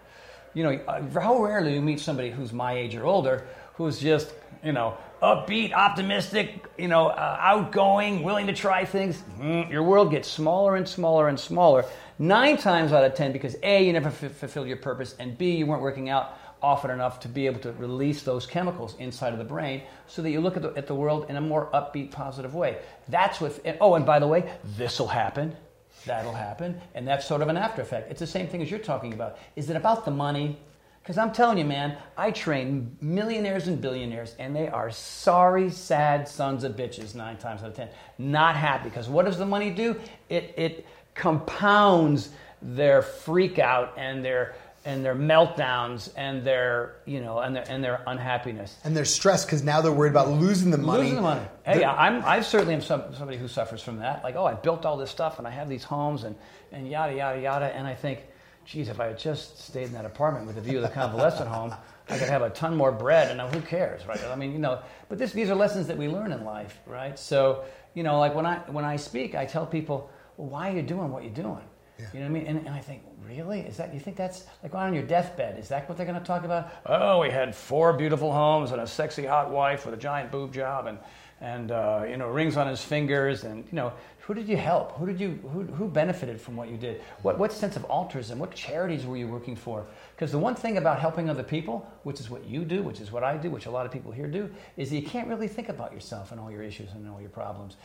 [0.55, 4.33] You know, uh, how rarely you meet somebody who's my age or older who's just,
[4.65, 9.23] you know, upbeat, optimistic, you know, uh, outgoing, willing to try things.
[9.39, 11.85] Mm, your world gets smaller and smaller and smaller.
[12.19, 15.53] Nine times out of ten, because A, you never f- fulfilled your purpose, and B,
[15.57, 19.39] you weren't working out often enough to be able to release those chemicals inside of
[19.39, 22.11] the brain so that you look at the, at the world in a more upbeat,
[22.11, 22.77] positive way.
[23.09, 25.57] That's what, and, oh, and by the way, this will happen,
[26.05, 28.11] that'll happen, and that's sort of an after effect.
[28.11, 29.39] It's the same thing as you're talking about.
[29.57, 30.59] Is it about the money?
[31.03, 36.29] Because I'm telling you, man, I train millionaires and billionaires, and they are sorry, sad
[36.29, 37.89] sons of bitches nine times out of ten.
[38.19, 38.91] Not happy.
[38.91, 39.99] Because what does the money do?
[40.29, 42.31] It, it compounds
[42.63, 47.85] their freak out and their and their meltdowns and their you know and their and
[47.85, 51.03] their unhappiness and their stress because now they're worried about losing the money.
[51.03, 51.47] Losing the money.
[51.65, 54.25] Hey, I'm I certainly am some, somebody who suffers from that.
[54.25, 56.35] Like, oh, I built all this stuff and I have these homes and
[56.73, 58.21] and yada yada yada, and I think,
[58.65, 61.49] geez, if I had just stayed in that apartment with a view of the convalescent
[61.57, 61.75] home,
[62.09, 63.31] I could have a ton more bread.
[63.31, 64.23] And uh, who cares, right?
[64.25, 67.19] I mean, you know, but this, these are lessons that we learn in life, right?
[67.19, 67.65] So,
[67.95, 70.83] you know, like when I when I speak, I tell people, well, why are you
[70.83, 71.63] doing what you're doing?
[72.01, 72.07] Yeah.
[72.15, 72.47] You know what I mean?
[72.47, 73.61] And, and I think, really?
[73.61, 75.59] Is that you think that's like on your deathbed?
[75.59, 76.71] Is that what they're going to talk about?
[76.87, 80.53] Oh, we had four beautiful homes and a sexy hot wife with a giant boob
[80.53, 80.99] job and
[81.41, 84.93] and uh, you know rings on his fingers and you know who did you help?
[84.93, 87.01] Who did you who, who benefited from what you did?
[87.23, 88.39] What what sense of altruism?
[88.39, 89.87] What charities were you working for?
[90.15, 93.11] Because the one thing about helping other people, which is what you do, which is
[93.11, 95.49] what I do, which a lot of people here do, is that you can't really
[95.49, 97.77] think about yourself and all your issues and all your problems.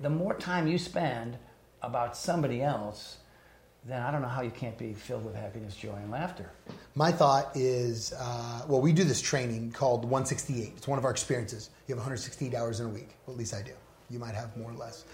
[0.00, 1.38] The more time you spend
[1.82, 3.18] about somebody else
[3.88, 6.50] then I don't know how you can't be filled with happiness, joy, and laughter.
[6.94, 10.72] My thought is uh, well, we do this training called 168.
[10.76, 11.70] It's one of our experiences.
[11.86, 13.10] You have 168 hours in a week.
[13.26, 13.72] Well, at least I do.
[14.10, 15.04] You might have more or less.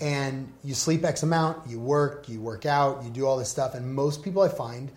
[0.00, 3.74] And you sleep X amount, you work, you work out, you do all this stuff.
[3.74, 4.90] And most people I find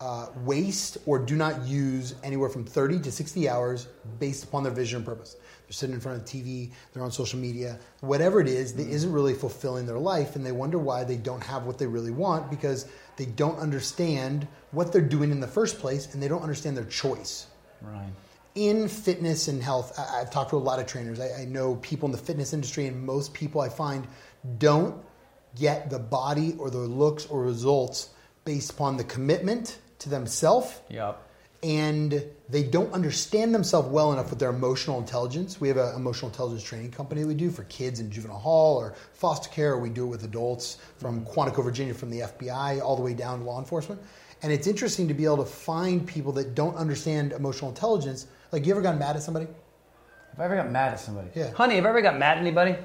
[0.00, 3.86] uh, waste or do not use anywhere from 30 to 60 hours
[4.18, 5.36] based upon their vision and purpose.
[5.66, 8.86] They're sitting in front of the TV, they're on social media, whatever it is that
[8.86, 12.10] isn't really fulfilling their life, and they wonder why they don't have what they really
[12.10, 16.42] want because they don't understand what they're doing in the first place and they don't
[16.42, 17.46] understand their choice.
[17.80, 18.10] Right.
[18.56, 21.18] In fitness and health, I, have talked to a lot of trainers.
[21.18, 24.06] I, I know people in the fitness industry, and most people I find
[24.58, 25.02] don't
[25.56, 28.10] get the body or the looks or results
[28.44, 30.80] based upon the commitment to themselves.
[30.88, 31.20] Yep.
[31.62, 35.60] And they don't understand themselves well enough with their emotional intelligence.
[35.60, 38.94] We have an emotional intelligence training company we do for kids in juvenile hall or
[39.14, 42.96] foster care, or we do it with adults from Quantico, Virginia, from the FBI all
[42.96, 44.00] the way down to law enforcement.
[44.42, 48.26] And it's interesting to be able to find people that don't understand emotional intelligence.
[48.52, 49.46] Like, you ever gotten mad at somebody?
[50.32, 51.28] Have I ever got mad at somebody?
[51.34, 51.50] Yeah.
[51.52, 52.76] Honey, have I ever got mad at anybody?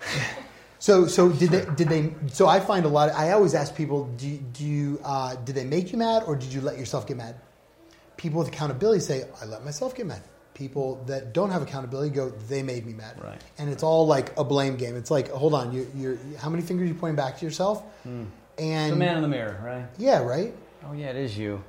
[0.78, 1.66] So, so did they?
[1.74, 2.14] Did they?
[2.28, 3.10] So I find a lot.
[3.10, 5.00] Of, I always ask people, do, do you?
[5.04, 7.34] Uh, did they make you mad, or did you let yourself get mad?
[8.16, 10.22] People with accountability say, I let myself get mad.
[10.54, 13.20] People that don't have accountability go, they made me mad.
[13.22, 13.40] Right.
[13.58, 14.96] And it's all like a blame game.
[14.96, 17.84] It's like, hold on, you, you're how many fingers are you pointing back to yourself?
[18.06, 18.26] Mm.
[18.58, 19.86] And the man in the mirror, right?
[19.98, 20.52] Yeah, right.
[20.84, 21.62] Oh yeah, it is you.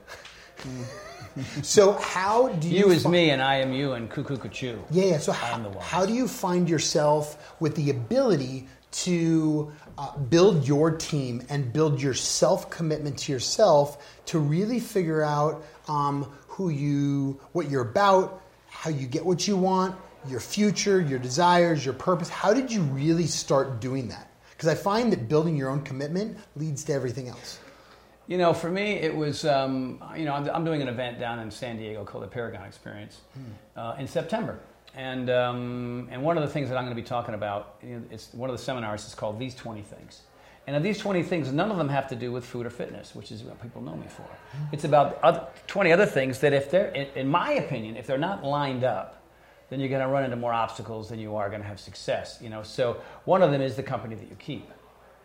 [1.61, 2.79] so how do you?
[2.79, 4.79] You is me, and I am you, and cuckoo cuckoo.
[4.91, 5.17] Yeah, yeah.
[5.19, 11.43] So how, how do you find yourself with the ability to uh, build your team
[11.49, 17.69] and build your self commitment to yourself to really figure out um, who you, what
[17.69, 19.95] you're about, how you get what you want,
[20.28, 22.30] your future, your desires, your purpose.
[22.30, 24.32] How did you really start doing that?
[24.52, 27.60] Because I find that building your own commitment leads to everything else.
[28.28, 31.39] You know, for me, it was, um, you know, I'm, I'm, doing an event down
[31.39, 33.80] in San Diego called the Paragon Experience hmm.
[33.80, 34.60] uh, in September.
[34.95, 38.34] And, um, and one of the things that I'm going to be talking about, it's
[38.34, 40.21] one of the seminars is called These 20 Things.
[40.67, 43.15] And of these 20 things, none of them have to do with food or fitness,
[43.15, 44.25] which is what people know me for.
[44.71, 48.19] It's about other, 20 other things that, if they're, in, in my opinion, if they're
[48.19, 49.23] not lined up,
[49.69, 52.38] then you're going to run into more obstacles than you are going to have success.
[52.41, 54.69] You know, so one of them is the company that you keep.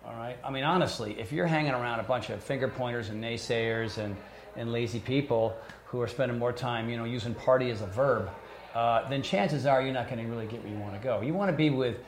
[0.07, 0.39] All right.
[0.45, 4.17] I mean, honestly, if you're hanging around a bunch of finger pointers and naysayers and,
[4.57, 8.31] and lazy people who are spending more time, you know, using party as a verb,
[8.75, 11.21] uh, then chances are you're not going to really get where you want to go.
[11.21, 11.99] You want to be with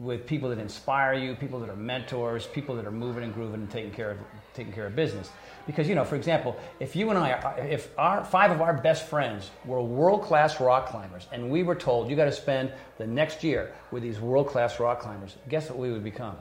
[0.00, 3.60] with people that inspire you, people that are mentors, people that are moving and grooving
[3.60, 4.18] and taking care of
[4.52, 5.30] taking care of business.
[5.66, 8.74] Because you know, for example, if you and I, are, if our five of our
[8.74, 12.72] best friends were world class rock climbers, and we were told you got to spend
[12.98, 16.36] the next year with these world class rock climbers, guess what we would become?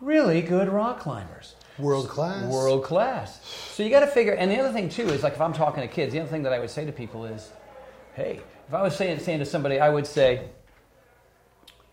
[0.00, 1.54] Really good rock climbers.
[1.78, 2.52] World class.
[2.52, 3.40] World class.
[3.72, 4.34] So you got to figure.
[4.34, 6.42] And the other thing too is like if I'm talking to kids, the other thing
[6.42, 7.50] that I would say to people is,
[8.14, 10.48] hey, if I was saying saying to somebody, I would say.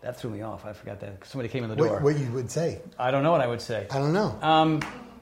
[0.02, 0.64] That threw me off.
[0.66, 1.90] I forgot that somebody came in the door.
[1.92, 2.80] What, what you would say?
[2.98, 3.86] I don't know what I would say.
[3.88, 4.36] I don't know.
[4.42, 4.80] Um,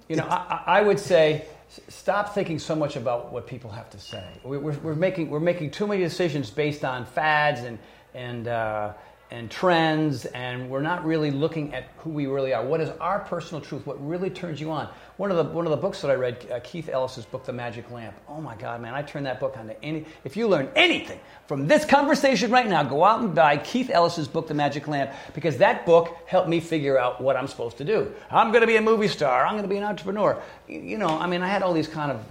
[0.08, 1.44] you know, I, I would say
[1.88, 4.24] stop thinking so much about what people have to say.
[4.42, 7.78] We- We're, we're making we're making too many decisions based on fads and
[8.14, 8.94] and uh,
[9.30, 12.64] and trends, and we're not really looking at who we really are.
[12.64, 13.86] What is our personal truth?
[13.86, 14.88] What really turns you on?
[15.18, 17.52] One of the one of the books that I read, uh, Keith Ellis's book, The
[17.52, 18.16] Magic Lamp.
[18.28, 18.92] Oh my God, man!
[18.92, 20.04] I turned that book onto any.
[20.24, 24.26] If you learn anything from this conversation right now, go out and buy Keith Ellis's
[24.26, 27.84] book, The Magic Lamp, because that book helped me figure out what I'm supposed to
[27.84, 28.12] do.
[28.30, 29.46] I'm going to be a movie star.
[29.46, 30.42] I'm going to be an entrepreneur.
[30.66, 32.24] You know, I mean, I had all these kind of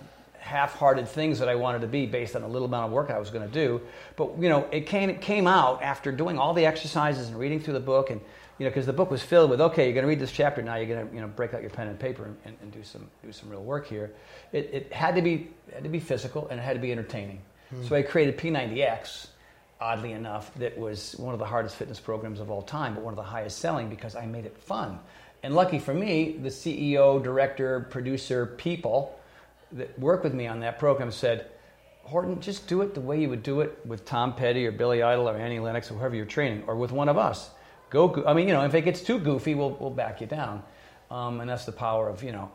[0.50, 3.20] half-hearted things that I wanted to be based on a little amount of work I
[3.20, 3.82] was going to do.
[4.16, 7.60] But you know, it came it came out after doing all the exercises and reading
[7.60, 8.20] through the book, and
[8.58, 10.62] you know, because the book was filled with okay, you're going to read this chapter
[10.62, 10.76] now.
[10.76, 12.84] You're going to you know break out your pen and paper and, and, and do
[12.84, 14.12] some do some real work here.
[14.52, 16.92] It, it had to be it had to be physical and it had to be
[16.92, 17.42] entertaining.
[17.70, 17.84] Hmm.
[17.86, 19.28] So I created P90X.
[19.82, 23.14] Oddly enough, that was one of the hardest fitness programs of all time, but one
[23.14, 25.00] of the highest selling because I made it fun.
[25.42, 29.19] And lucky for me, the CEO, director, producer, people
[29.74, 31.48] that work with me on that program said,
[32.04, 35.04] Horton, just do it the way you would do it with Tom Petty or Billy
[35.04, 37.52] Idol or Annie Lennox or whoever you're training, or with one of us.
[37.90, 40.64] Go- I mean, you know, if it gets too goofy, we'll, we'll back you down.
[41.12, 42.52] Um, and that's the power of, you know,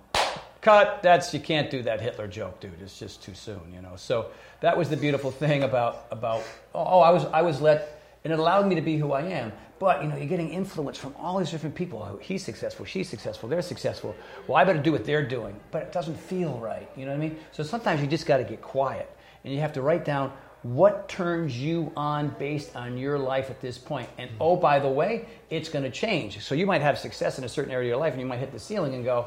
[0.65, 1.03] cut.
[1.03, 2.81] That's you can't do that Hitler joke, dude.
[2.81, 3.93] It's just too soon, you know.
[3.97, 6.43] So that was the beautiful thing about about.
[6.75, 9.53] Oh, I was I was let, and it allowed me to be who I am.
[9.85, 12.03] But you know, you're getting influence from all these different people.
[12.03, 14.17] Oh, He's successful, she's successful, they're successful.
[14.47, 16.89] Well, I better do what they're doing, but it doesn't feel right.
[16.97, 17.37] You know what I mean?
[17.53, 21.07] So sometimes you just got to get quiet, and you have to write down what
[21.11, 24.09] turns you on based on your life at this point.
[24.17, 24.41] And mm-hmm.
[24.41, 26.41] oh, by the way, it's going to change.
[26.41, 28.39] So you might have success in a certain area of your life, and you might
[28.39, 29.27] hit the ceiling and go,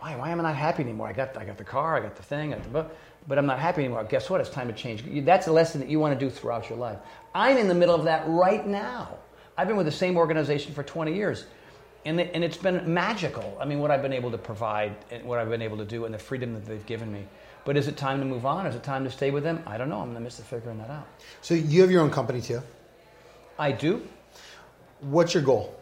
[0.00, 1.06] why, why am I not happy anymore?
[1.06, 2.96] I got, I got the car, I got the thing, I got the book,
[3.28, 4.02] but I'm not happy anymore.
[4.02, 4.40] Guess what?
[4.40, 5.04] It's time to change.
[5.24, 6.98] That's a lesson that you want to do throughout your life.
[7.32, 9.18] I'm in the middle of that right now.
[9.56, 11.46] I've been with the same organization for 20 years,
[12.04, 13.56] and, it- and it's been magical.
[13.60, 16.04] I mean, what I've been able to provide and what I've been able to do
[16.04, 17.24] and the freedom that they've given me.
[17.64, 18.66] But is it time to move on?
[18.66, 19.62] Is it time to stay with them?
[19.66, 20.00] I don't know.
[20.00, 21.06] I'm in the midst of figuring that out.
[21.40, 22.60] So you have your own company too.
[23.58, 24.06] I do.
[25.00, 25.74] What's your goal?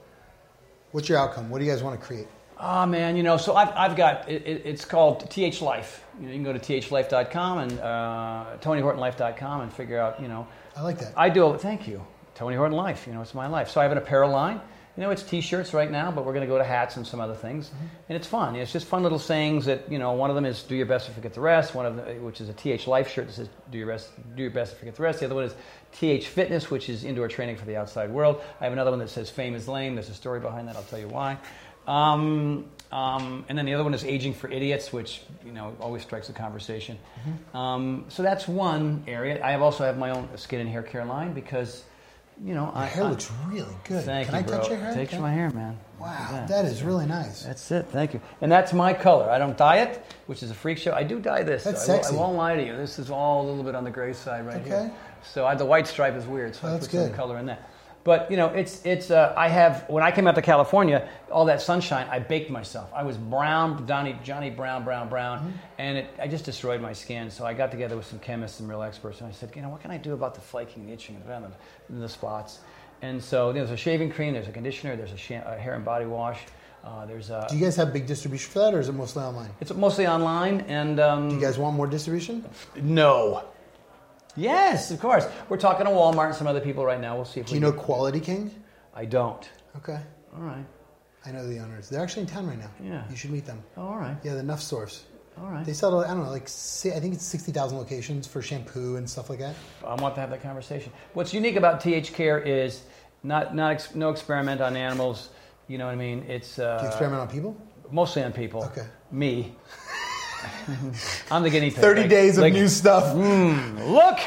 [0.93, 1.51] What's your outcome?
[1.51, 2.29] What do you guys want to create?
[2.61, 6.05] Oh man, you know, so I've, I've got it, it's called TH Life.
[6.21, 10.47] You, know, you can go to thlife.com and uh, TonyHortonLife.com and figure out, you know,
[10.77, 11.13] I like that.
[11.17, 11.57] I do.
[11.59, 12.05] Thank you,
[12.43, 13.07] Tony Horton Life.
[13.07, 13.71] You know, it's my life.
[13.71, 14.61] So I have an apparel line.
[14.97, 17.21] You know, it's T-shirts right now, but we're going to go to hats and some
[17.21, 17.71] other things,
[18.09, 18.57] and it's fun.
[18.57, 20.13] It's just fun little sayings that you know.
[20.13, 22.41] One of them is "Do your best to forget the rest." One of them, which
[22.41, 24.97] is a TH Life shirt that says "Do your best, do your best to forget
[24.97, 25.55] the rest." The other one is
[25.93, 28.43] TH Fitness, which is indoor training for the outside world.
[28.61, 30.77] I have another one that says "Fame is lame." There's a story behind that.
[30.77, 31.39] I'll tell you why.
[31.87, 36.03] Um, um, and then the other one is aging for idiots, which you know always
[36.03, 36.99] strikes a conversation.
[37.55, 39.43] Um, so that's one area.
[39.43, 41.85] I have also have my own skin and hair care line because,
[42.45, 44.05] you know, Your I, hair I- looks really good.
[44.05, 44.59] Thank Can you, I bro.
[44.59, 44.95] touch your hair?
[44.95, 45.79] Take Can- my hair, man.
[46.01, 47.43] Wow, at that is really nice.
[47.45, 47.87] That's it.
[47.91, 48.21] Thank you.
[48.41, 49.31] And that's my color.
[49.31, 50.93] I don't dye it, which is a freak show.
[50.93, 51.63] I do dye this.
[51.65, 51.93] That's though.
[51.93, 52.17] I, won't- sexy.
[52.17, 52.77] I won't lie to you.
[52.77, 54.69] This is all a little bit on the gray side right Okay.
[54.69, 54.93] here.
[55.23, 56.57] So I, the white stripe is weird.
[56.57, 57.71] So I That's put some color in that.
[58.05, 59.11] But you know, it's it's.
[59.13, 62.91] Uh, I have when I came out to California, all that sunshine, I baked myself.
[62.95, 65.51] I was brown, Johnny Johnny Brown, brown, brown, Mm-hmm.
[65.79, 67.31] and it, I just destroyed my skin.
[67.31, 69.69] So I got together with some chemists and real experts, and I said, you know,
[69.69, 71.45] what can I do about the flaking, the itching, and
[71.91, 72.59] the, the spots?
[73.03, 75.57] And so you know, there's a shaving cream, there's a conditioner, there's a, sham- a
[75.57, 76.41] hair and body wash.
[76.85, 79.23] Uh, there's a, Do you guys have big distribution for that, or is it mostly
[79.23, 79.51] online?
[79.61, 82.45] it's mostly online, and um, Do you guys want more distribution?
[82.81, 83.45] no.
[84.37, 85.27] Yes, of course.
[85.49, 87.17] We're talking to Walmart and some other people right now.
[87.17, 88.51] We'll see if Do we you know can- Quality King?
[88.95, 89.49] I don't.
[89.77, 89.99] Okay,
[90.35, 90.65] All right.
[91.25, 91.89] I know the owners.
[91.89, 92.71] They're actually in town right now.
[92.83, 93.05] Yeah.
[93.09, 93.63] you should meet them.
[93.77, 94.17] Oh, all right.
[94.25, 95.05] Yeah, the Nuff stores.
[95.41, 95.65] All right.
[95.65, 98.97] They sell, I don't know, like si- I think it's sixty thousand locations for shampoo
[98.97, 99.55] and stuff like that.
[99.87, 100.93] I want to have that conversation.
[101.15, 102.83] What's unique about TH Care is
[103.23, 105.31] not not ex- no experiment on animals.
[105.69, 106.25] You know what I mean?
[106.29, 107.57] It's uh, Do you experiment on people?
[107.91, 108.65] mostly on people.
[108.65, 108.87] Okay.
[109.11, 109.55] Me.
[111.31, 111.79] I'm the guinea pig.
[111.81, 113.15] Thirty Like- days of like, new stuff.
[113.15, 114.19] Look,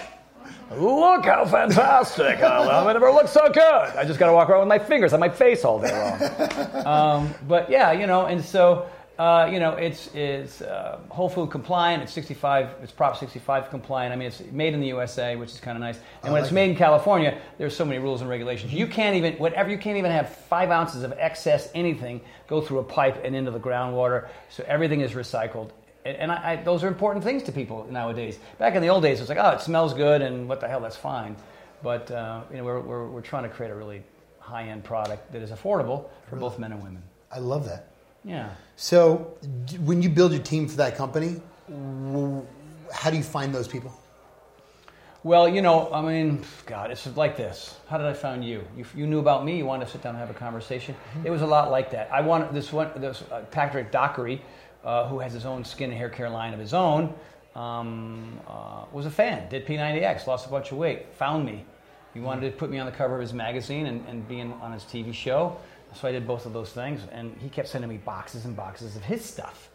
[0.71, 2.41] look how fantastic!
[2.41, 3.62] I've never looked so good.
[3.97, 6.86] I just got to walk around with my fingers on my face all day long.
[6.86, 11.49] um, but yeah, you know, and so Uh, you know, it's it's uh, Whole Food
[11.49, 12.04] compliant.
[12.04, 12.67] It's 65.
[12.84, 14.12] It's Prop 65 compliant.
[14.12, 15.95] I mean, it's made in the USA, which is kind of nice.
[15.95, 18.73] And I when like it's made in California, there's so many rules and regulations.
[18.73, 19.69] You can't even whatever.
[19.71, 23.51] You can't even have five ounces of excess anything go through a pipe and into
[23.51, 24.28] the groundwater.
[24.49, 25.69] So everything is recycled.
[26.06, 28.39] And, and I, I, those are important things to people nowadays.
[28.60, 30.68] Back in the old days, it was like, oh, it smells good, and what the
[30.68, 31.36] hell, that's fine.
[31.84, 34.04] But uh, you know, we're, we're we're trying to create a really
[34.39, 37.02] high-end product that is affordable for both men and women.
[37.32, 37.88] I love that.
[38.24, 38.50] Yeah.
[38.76, 42.46] So, d- when you build your team for that company, w-
[42.91, 43.91] how do you find those people?
[45.24, 47.76] Well, you know, I mean, God, it's like this.
[47.88, 48.63] How did I find you?
[48.78, 49.58] You, you knew about me.
[49.58, 50.96] You wanted to sit down and have a conversation.
[51.24, 52.12] It was a lot like that.
[52.12, 52.91] I wanted this one.
[52.96, 54.39] This uh, Patrick Dockery,
[54.86, 57.13] uh, who has his own skin and hair care line of his own,
[57.56, 59.50] um, uh, was a fan.
[59.50, 61.65] Did P90X, lost a bunch of weight, found me.
[62.13, 64.54] He wanted to put me on the cover of his magazine and, and be in,
[64.54, 65.58] on his TV show.
[65.93, 68.95] So I did both of those things, and he kept sending me boxes and boxes
[68.95, 69.69] of his stuff.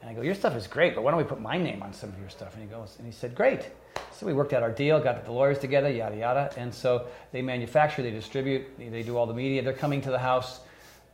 [0.00, 1.92] And I go, your stuff is great, but why don't we put my name on
[1.92, 2.54] some of your stuff?
[2.54, 3.70] And he goes, and he said, great.
[4.12, 6.52] So we worked out our deal, got the lawyers together, yada yada.
[6.56, 9.62] And so they manufacture, they distribute, they, they do all the media.
[9.62, 10.60] They're coming to the house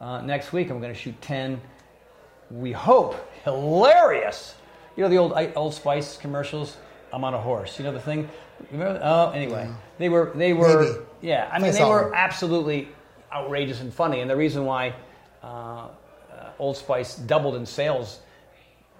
[0.00, 1.60] uh, next week, we're going to shoot ten.
[2.50, 4.54] We hope hilarious.
[4.96, 6.76] You know the old Old Spice commercials.
[7.12, 7.78] I'm on a horse.
[7.78, 8.28] You know the thing.
[8.70, 9.00] Remember?
[9.02, 10.98] Oh, anyway, they were they were Maybe.
[11.20, 11.48] yeah.
[11.52, 12.88] I mean, they were absolutely
[13.32, 14.20] outrageous and funny.
[14.20, 14.94] And the reason why
[15.42, 15.88] uh, uh,
[16.58, 18.20] Old Spice doubled in sales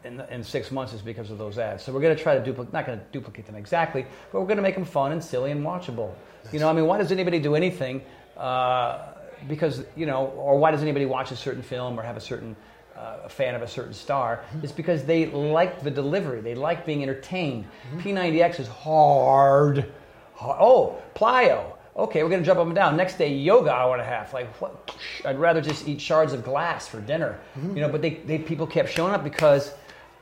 [0.04, 1.82] in, in six months is because of those ads.
[1.82, 4.46] So we're going to try to duplicate, not going to duplicate them exactly, but we're
[4.46, 6.12] going to make them fun and silly and watchable.
[6.52, 8.02] You know, I mean, why does anybody do anything?
[8.36, 9.12] Uh,
[9.48, 12.56] because you know, or why does anybody watch a certain film or have a certain
[12.96, 14.44] uh, a fan of a certain star?
[14.48, 14.64] Mm-hmm.
[14.64, 16.40] is because they like the delivery.
[16.40, 17.64] They like being entertained.
[17.94, 18.08] Mm-hmm.
[18.08, 19.92] P90X is hard.
[20.34, 20.58] hard.
[20.60, 21.72] Oh, plyo.
[21.96, 22.94] Okay, we're gonna jump up and down.
[22.96, 24.34] Next day, yoga hour and a half.
[24.34, 24.94] Like, what?
[25.24, 27.38] I'd rather just eat shards of glass for dinner.
[27.56, 27.74] Mm-hmm.
[27.74, 29.72] You know, but they, they people kept showing up because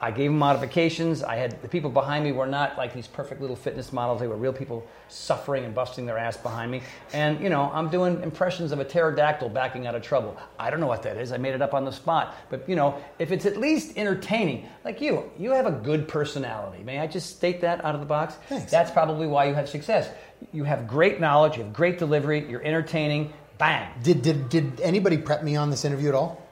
[0.00, 1.22] I gave them modifications.
[1.22, 4.20] I had the people behind me were not like these perfect little fitness models.
[4.20, 6.82] They were real people suffering and busting their ass behind me.
[7.12, 10.36] And you know, I'm doing impressions of a pterodactyl backing out of trouble.
[10.58, 11.32] I don't know what that is.
[11.32, 12.34] I made it up on the spot.
[12.50, 16.82] But you know, if it's at least entertaining, like you, you have a good personality.
[16.82, 18.34] May I just state that out of the box?
[18.48, 18.70] Thanks.
[18.70, 20.10] That's probably why you have success.
[20.52, 21.56] You have great knowledge.
[21.56, 22.46] You have great delivery.
[22.48, 23.32] You're entertaining.
[23.56, 23.88] Bang.
[24.02, 26.43] Did, did, did anybody prep me on this interview at all?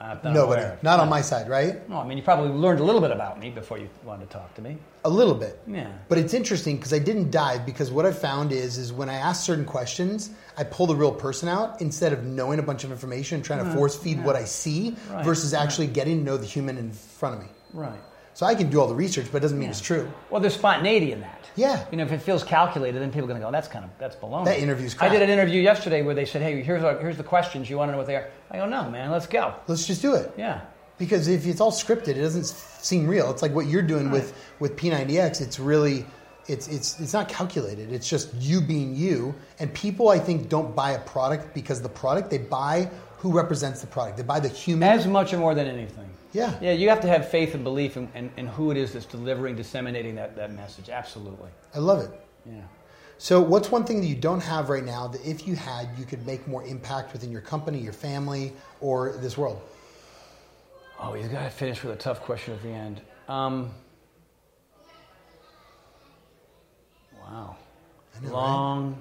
[0.00, 0.62] Not Nobody.
[0.62, 0.78] aware.
[0.82, 1.88] Not on my side, right?
[1.88, 4.32] No, I mean, you probably learned a little bit about me before you wanted to
[4.32, 4.78] talk to me.
[5.04, 5.60] A little bit.
[5.66, 5.90] Yeah.
[6.08, 9.14] But it's interesting because I didn't dive because what I found is is when I
[9.14, 12.92] ask certain questions, I pull the real person out instead of knowing a bunch of
[12.92, 13.76] information and trying to uh-huh.
[13.76, 17.36] force feed what I see Right, versus actually getting to know the human in front
[17.36, 17.48] of me.
[17.72, 17.98] Right.
[18.38, 20.08] So I can do all the research, but it doesn't mean it's true.
[20.30, 21.50] Well, there's spontaneity in that.
[21.56, 21.84] Yeah.
[21.90, 23.90] You know, if it feels calculated, then people are going to go, "That's kind of
[23.98, 26.96] that's baloney." That interview's I did an interview yesterday where they said, "Hey, here's our,
[27.00, 27.68] here's the questions.
[27.68, 30.02] You want to know what they are?" I go, "No, man, let's go." Let's just
[30.02, 30.32] do it.
[30.38, 30.60] Yeah.
[30.98, 33.28] Because if it's all scripted, it doesn't seem real.
[33.32, 35.40] It's like what you're doing with with P90X.
[35.40, 36.06] It's really
[36.46, 37.90] it's it's it's not calculated.
[37.92, 39.34] It's just you being you.
[39.58, 42.30] And people, I think, don't buy a product because the product.
[42.30, 44.16] They buy who represents the product.
[44.16, 44.88] They buy the human.
[44.88, 46.08] As much or more than anything.
[46.32, 46.58] Yeah.
[46.60, 49.06] Yeah, you have to have faith and belief in, in, in who it is that's
[49.06, 50.88] delivering, disseminating that, that message.
[50.90, 51.50] Absolutely.
[51.74, 52.10] I love it.
[52.46, 52.62] Yeah.
[53.20, 56.04] So, what's one thing that you don't have right now that if you had, you
[56.04, 59.60] could make more impact within your company, your family, or this world?
[61.00, 63.00] Oh, you got to finish with a tough question at the end.
[63.28, 63.70] Um,
[67.20, 67.56] wow.
[68.22, 68.94] Know, right?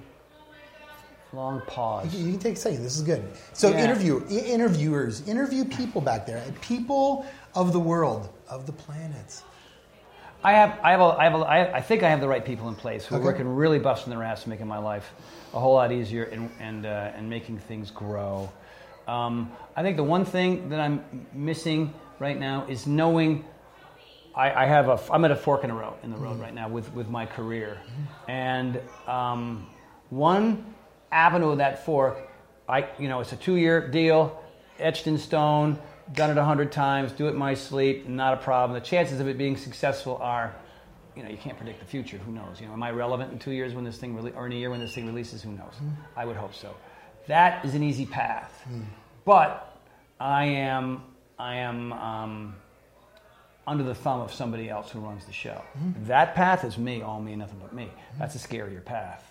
[1.33, 2.13] Long, pause.
[2.13, 2.83] You can take a second.
[2.83, 3.23] This is good.
[3.53, 3.83] So, Yeah.
[3.83, 9.43] interview interviewers, interview people back there, people of the world, of the planets.
[10.43, 12.45] I have, I have, a, I have, a, I, I think I have the right
[12.45, 13.23] people in place who Okay.
[13.23, 15.11] are working really busting their ass, making my life
[15.53, 18.49] a whole lot easier and and uh, and making things grow.
[19.07, 23.43] Um, I think the one thing that I'm missing right now is knowing.
[24.35, 26.53] I, I have a, I'm at a fork in the road in the road right
[26.53, 27.79] now with with my career,
[28.27, 29.65] and um,
[30.11, 30.75] one
[31.11, 32.17] avenue of that fork,
[32.67, 34.41] I you know it's a two year deal,
[34.79, 35.79] etched in stone,
[36.13, 38.79] done it a hundred times, do it in my sleep, not a problem.
[38.79, 40.55] The chances of it being successful are,
[41.15, 42.17] you know, you can't predict the future.
[42.17, 42.59] Who knows?
[42.59, 44.55] You know, am I relevant in two years when this thing rele- or in a
[44.55, 45.41] year when this thing releases?
[45.41, 45.73] Who knows?
[45.75, 45.89] Mm-hmm.
[46.15, 46.75] I would hope so.
[47.27, 48.85] That is an easy path, mm.
[49.25, 49.77] but
[50.19, 51.03] I am
[51.37, 51.93] I am.
[51.93, 52.55] Um,
[53.67, 55.61] under the thumb of somebody else who runs the show.
[55.77, 56.05] Mm-hmm.
[56.05, 57.83] That path is me, all me, nothing but me.
[57.83, 58.19] Mm-hmm.
[58.19, 59.26] That's a scarier path,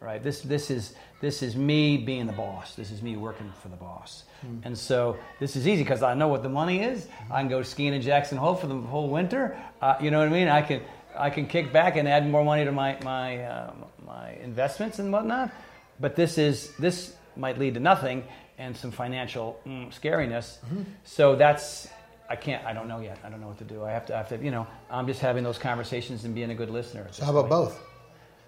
[0.00, 0.22] right?
[0.22, 2.74] This this is this is me being the boss.
[2.74, 4.24] This is me working for the boss.
[4.64, 7.06] And so this is easy because I know what the money is.
[7.30, 9.58] I can go skiing in Jackson Hole for the whole winter.
[9.82, 10.48] Uh, you know what I mean?
[10.48, 10.80] I can
[11.16, 13.72] I can kick back and add more money to my my uh,
[14.06, 15.50] my investments and whatnot.
[16.00, 18.24] But this is this might lead to nothing
[18.58, 20.58] and some financial mm, scariness.
[21.04, 21.88] So that's
[22.30, 22.64] I can't.
[22.64, 23.18] I don't know yet.
[23.24, 23.84] I don't know what to do.
[23.84, 24.14] I have to.
[24.14, 24.38] I have to.
[24.38, 27.08] You know, I'm just having those conversations and being a good listener.
[27.10, 27.89] So how about both?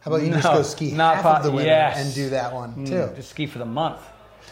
[0.02, 2.04] How about you No, just go ski not half po- of the winter yes.
[2.04, 3.10] and do that one Mm, too?
[3.16, 4.00] Just ski for the month.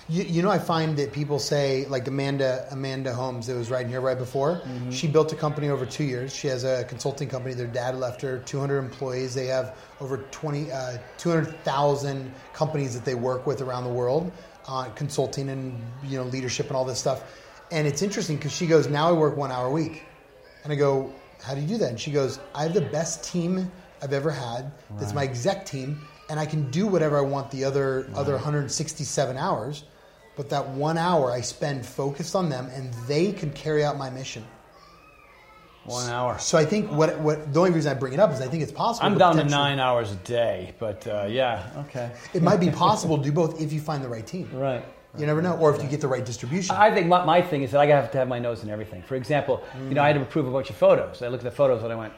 [0.09, 3.87] You, you know, I find that people say, like Amanda Amanda Holmes, that was right
[3.87, 4.61] here right before.
[4.91, 6.35] She built a company over two years.
[6.35, 7.55] She has a consulting company.
[7.55, 9.35] Their dad left her 200 employees.
[9.35, 14.31] They have over 20, uh, 200,000 companies that they work with around the world,
[14.69, 17.23] uh, consulting and you know leadership and all this stuff.
[17.73, 20.03] And it's interesting because she goes, now I work one hour a week,
[20.65, 21.91] and I go, how do you do that?
[21.91, 23.71] And she goes, I have the best team
[24.03, 24.73] I've ever had.
[24.99, 29.37] That's my exec team, and I can do whatever I want the other other 167
[29.37, 29.85] hours.
[30.37, 34.11] But that one hour I spend focused on them, and they can carry out my
[34.11, 34.45] mission.
[35.85, 36.39] One hour.
[36.39, 38.63] So I think what what the only reason I bring it up is I think
[38.63, 39.07] it's possible.
[39.07, 42.13] I'm to down to nine hours a day, but uh, yeah, okay.
[42.35, 44.49] It might be possible to do both if you find the right team.
[44.53, 44.85] Right.
[45.19, 46.77] You never know, or if you get the right distribution.
[46.77, 49.03] I think my, my thing is that I have to have my nose in everything.
[49.03, 51.21] For example, you know, I had to approve a bunch of photos.
[51.21, 52.13] I looked at the photos and I went,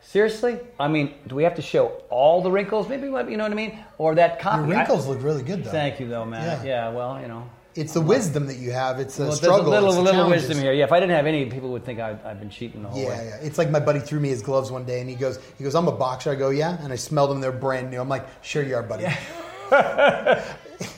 [0.00, 0.58] seriously?
[0.78, 2.88] I mean, do we have to show all the wrinkles?
[2.88, 3.78] Maybe, you know what I mean?
[3.98, 4.66] Or that copy.
[4.68, 5.70] Your I- wrinkles look really good, though.
[5.70, 6.64] Thank you, though, man.
[6.64, 6.88] Yeah.
[6.88, 7.48] Yeah, well, you know.
[7.74, 8.98] It's the wisdom that you have.
[8.98, 9.68] It's the Well, there's struggle.
[9.68, 10.48] a little, it's little challenges.
[10.48, 10.72] wisdom here.
[10.72, 13.00] Yeah, if I didn't have any, people would think I, I've been cheating the whole
[13.00, 13.26] Yeah, way.
[13.40, 13.46] yeah.
[13.46, 15.76] It's like my buddy threw me his gloves one day, and he goes, "He goes,
[15.76, 17.40] I'm a boxer." I go, "Yeah," and I smelled them.
[17.40, 18.00] They're brand new.
[18.00, 19.06] I'm like, "Sure you are, buddy."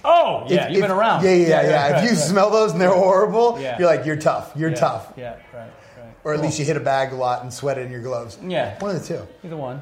[0.04, 1.24] Oh, yeah, If- you've if- been around.
[1.24, 1.98] Yeah, yeah, yeah.
[1.98, 3.78] If you smell those and they're horrible, Yeah.
[3.78, 4.52] you're like, "You're tough.
[4.54, 5.70] You're yeah, tough." Yeah, right.
[6.24, 8.38] Or at least you hit a bag a lot and sweat it in your gloves.
[8.42, 8.78] Yeah.
[8.78, 9.26] one of the two.
[9.44, 9.80] Either one.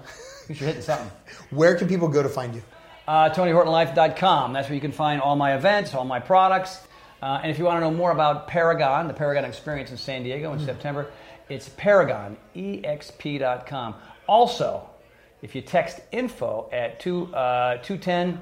[0.48, 1.10] You should hitting something.
[1.50, 2.62] Where can people go to find you?
[3.06, 4.52] Uh, TonyHortonLife.com.
[4.52, 6.78] That's where you can find all my events, all my products.
[7.22, 10.22] Uh, and if you want to know more about Paragon, the Paragon Experience in San
[10.22, 11.10] Diego in September,
[11.48, 13.94] it's ParagonEXP.com.
[14.26, 14.88] Also,
[15.42, 18.38] if you text info at two, uh, 210,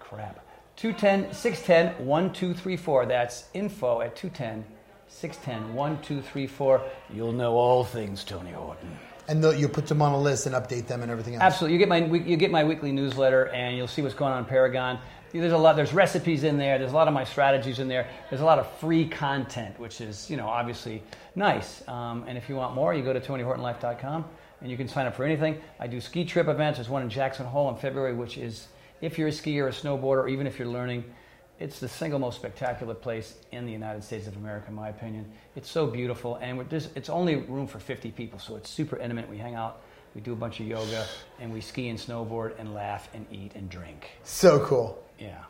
[0.00, 0.44] crap,
[0.76, 4.64] 210 610 1234, that's info at 210
[5.10, 6.82] 610 1234,
[7.12, 8.96] you'll know all things Tony Horton.
[9.28, 11.42] And the, you put them on a list and update them and everything else.
[11.42, 11.74] Absolutely.
[11.74, 14.44] You get my you get my weekly newsletter, and you'll see what's going on in
[14.46, 14.98] Paragon.
[15.32, 15.76] There's a lot.
[15.76, 16.78] There's recipes in there.
[16.78, 18.08] There's a lot of my strategies in there.
[18.28, 21.02] There's a lot of free content, which is you know obviously
[21.34, 21.86] nice.
[21.86, 24.24] Um, and if you want more, you go to TonyHortonLife.com
[24.62, 25.60] and you can sign up for anything.
[25.78, 26.78] I do ski trip events.
[26.78, 28.68] There's one in Jackson Hole in February, which is
[29.00, 31.04] if you're a skier or a snowboarder, or even if you're learning,
[31.60, 35.30] it's the single most spectacular place in the United States of America, in my opinion.
[35.54, 38.96] It's so beautiful, and we're just, it's only room for 50 people, so it's super
[38.96, 39.28] intimate.
[39.28, 39.82] We hang out,
[40.14, 41.06] we do a bunch of yoga,
[41.38, 44.08] and we ski and snowboard and laugh and eat and drink.
[44.24, 45.04] So cool.
[45.18, 45.44] Yeah,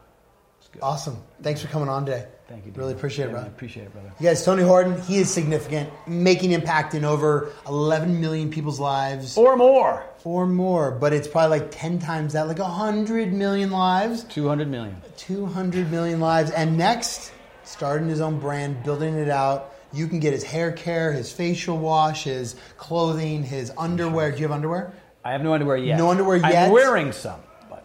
[0.72, 0.82] good.
[0.82, 1.18] Awesome.
[1.42, 2.26] Thanks for coming on today.
[2.48, 2.72] Thank you.
[2.74, 3.48] Really appreciate it, Yeah, brother.
[3.48, 4.12] appreciate it, brother.
[4.18, 9.36] You guys, Tony Horton, he is significant, making impact in over 11 million people's lives
[9.38, 10.02] Or more.
[10.24, 15.00] or more, but it's probably like 10 times that, like 100 million lives, 200 million.
[15.16, 16.50] 200 million lives.
[16.50, 17.30] And next,
[17.62, 19.74] starting his own brand, building it out.
[19.92, 24.30] You can get his hair care, his facial wash, his clothing, his underwear.
[24.32, 24.92] Do you have underwear?
[25.24, 25.98] I have no underwear yet.
[25.98, 26.66] No underwear yet?
[26.66, 27.84] I'm wearing some, but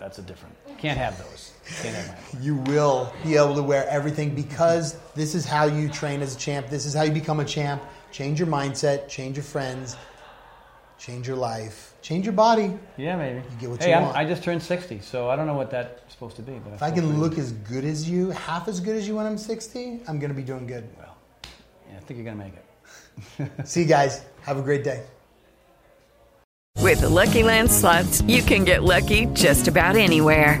[0.00, 0.54] that's a different.
[0.78, 1.52] Can't have those.
[1.82, 2.40] Can't have my.
[2.40, 6.38] You will be able to wear everything because this is how you train as a
[6.38, 6.68] champ.
[6.68, 7.82] This is how you become a champ.
[8.12, 9.96] Change your mindset, change your friends,
[10.98, 12.78] change your life, change your body.
[12.96, 13.38] Yeah, maybe.
[13.38, 14.16] You get what hey, you I'm, want.
[14.16, 16.52] I just turned 60, so I don't know what that's supposed to be.
[16.52, 19.26] But If I can look as good as you, half as good as you when
[19.26, 20.88] I'm 60, I'm going to be doing good.
[20.96, 21.16] well,
[21.90, 22.64] yeah, I think you're gonna make it.
[23.66, 24.22] See you guys.
[24.42, 25.02] Have a great day.
[26.80, 30.60] With the Lucky Land slots, you can get lucky just about anywhere.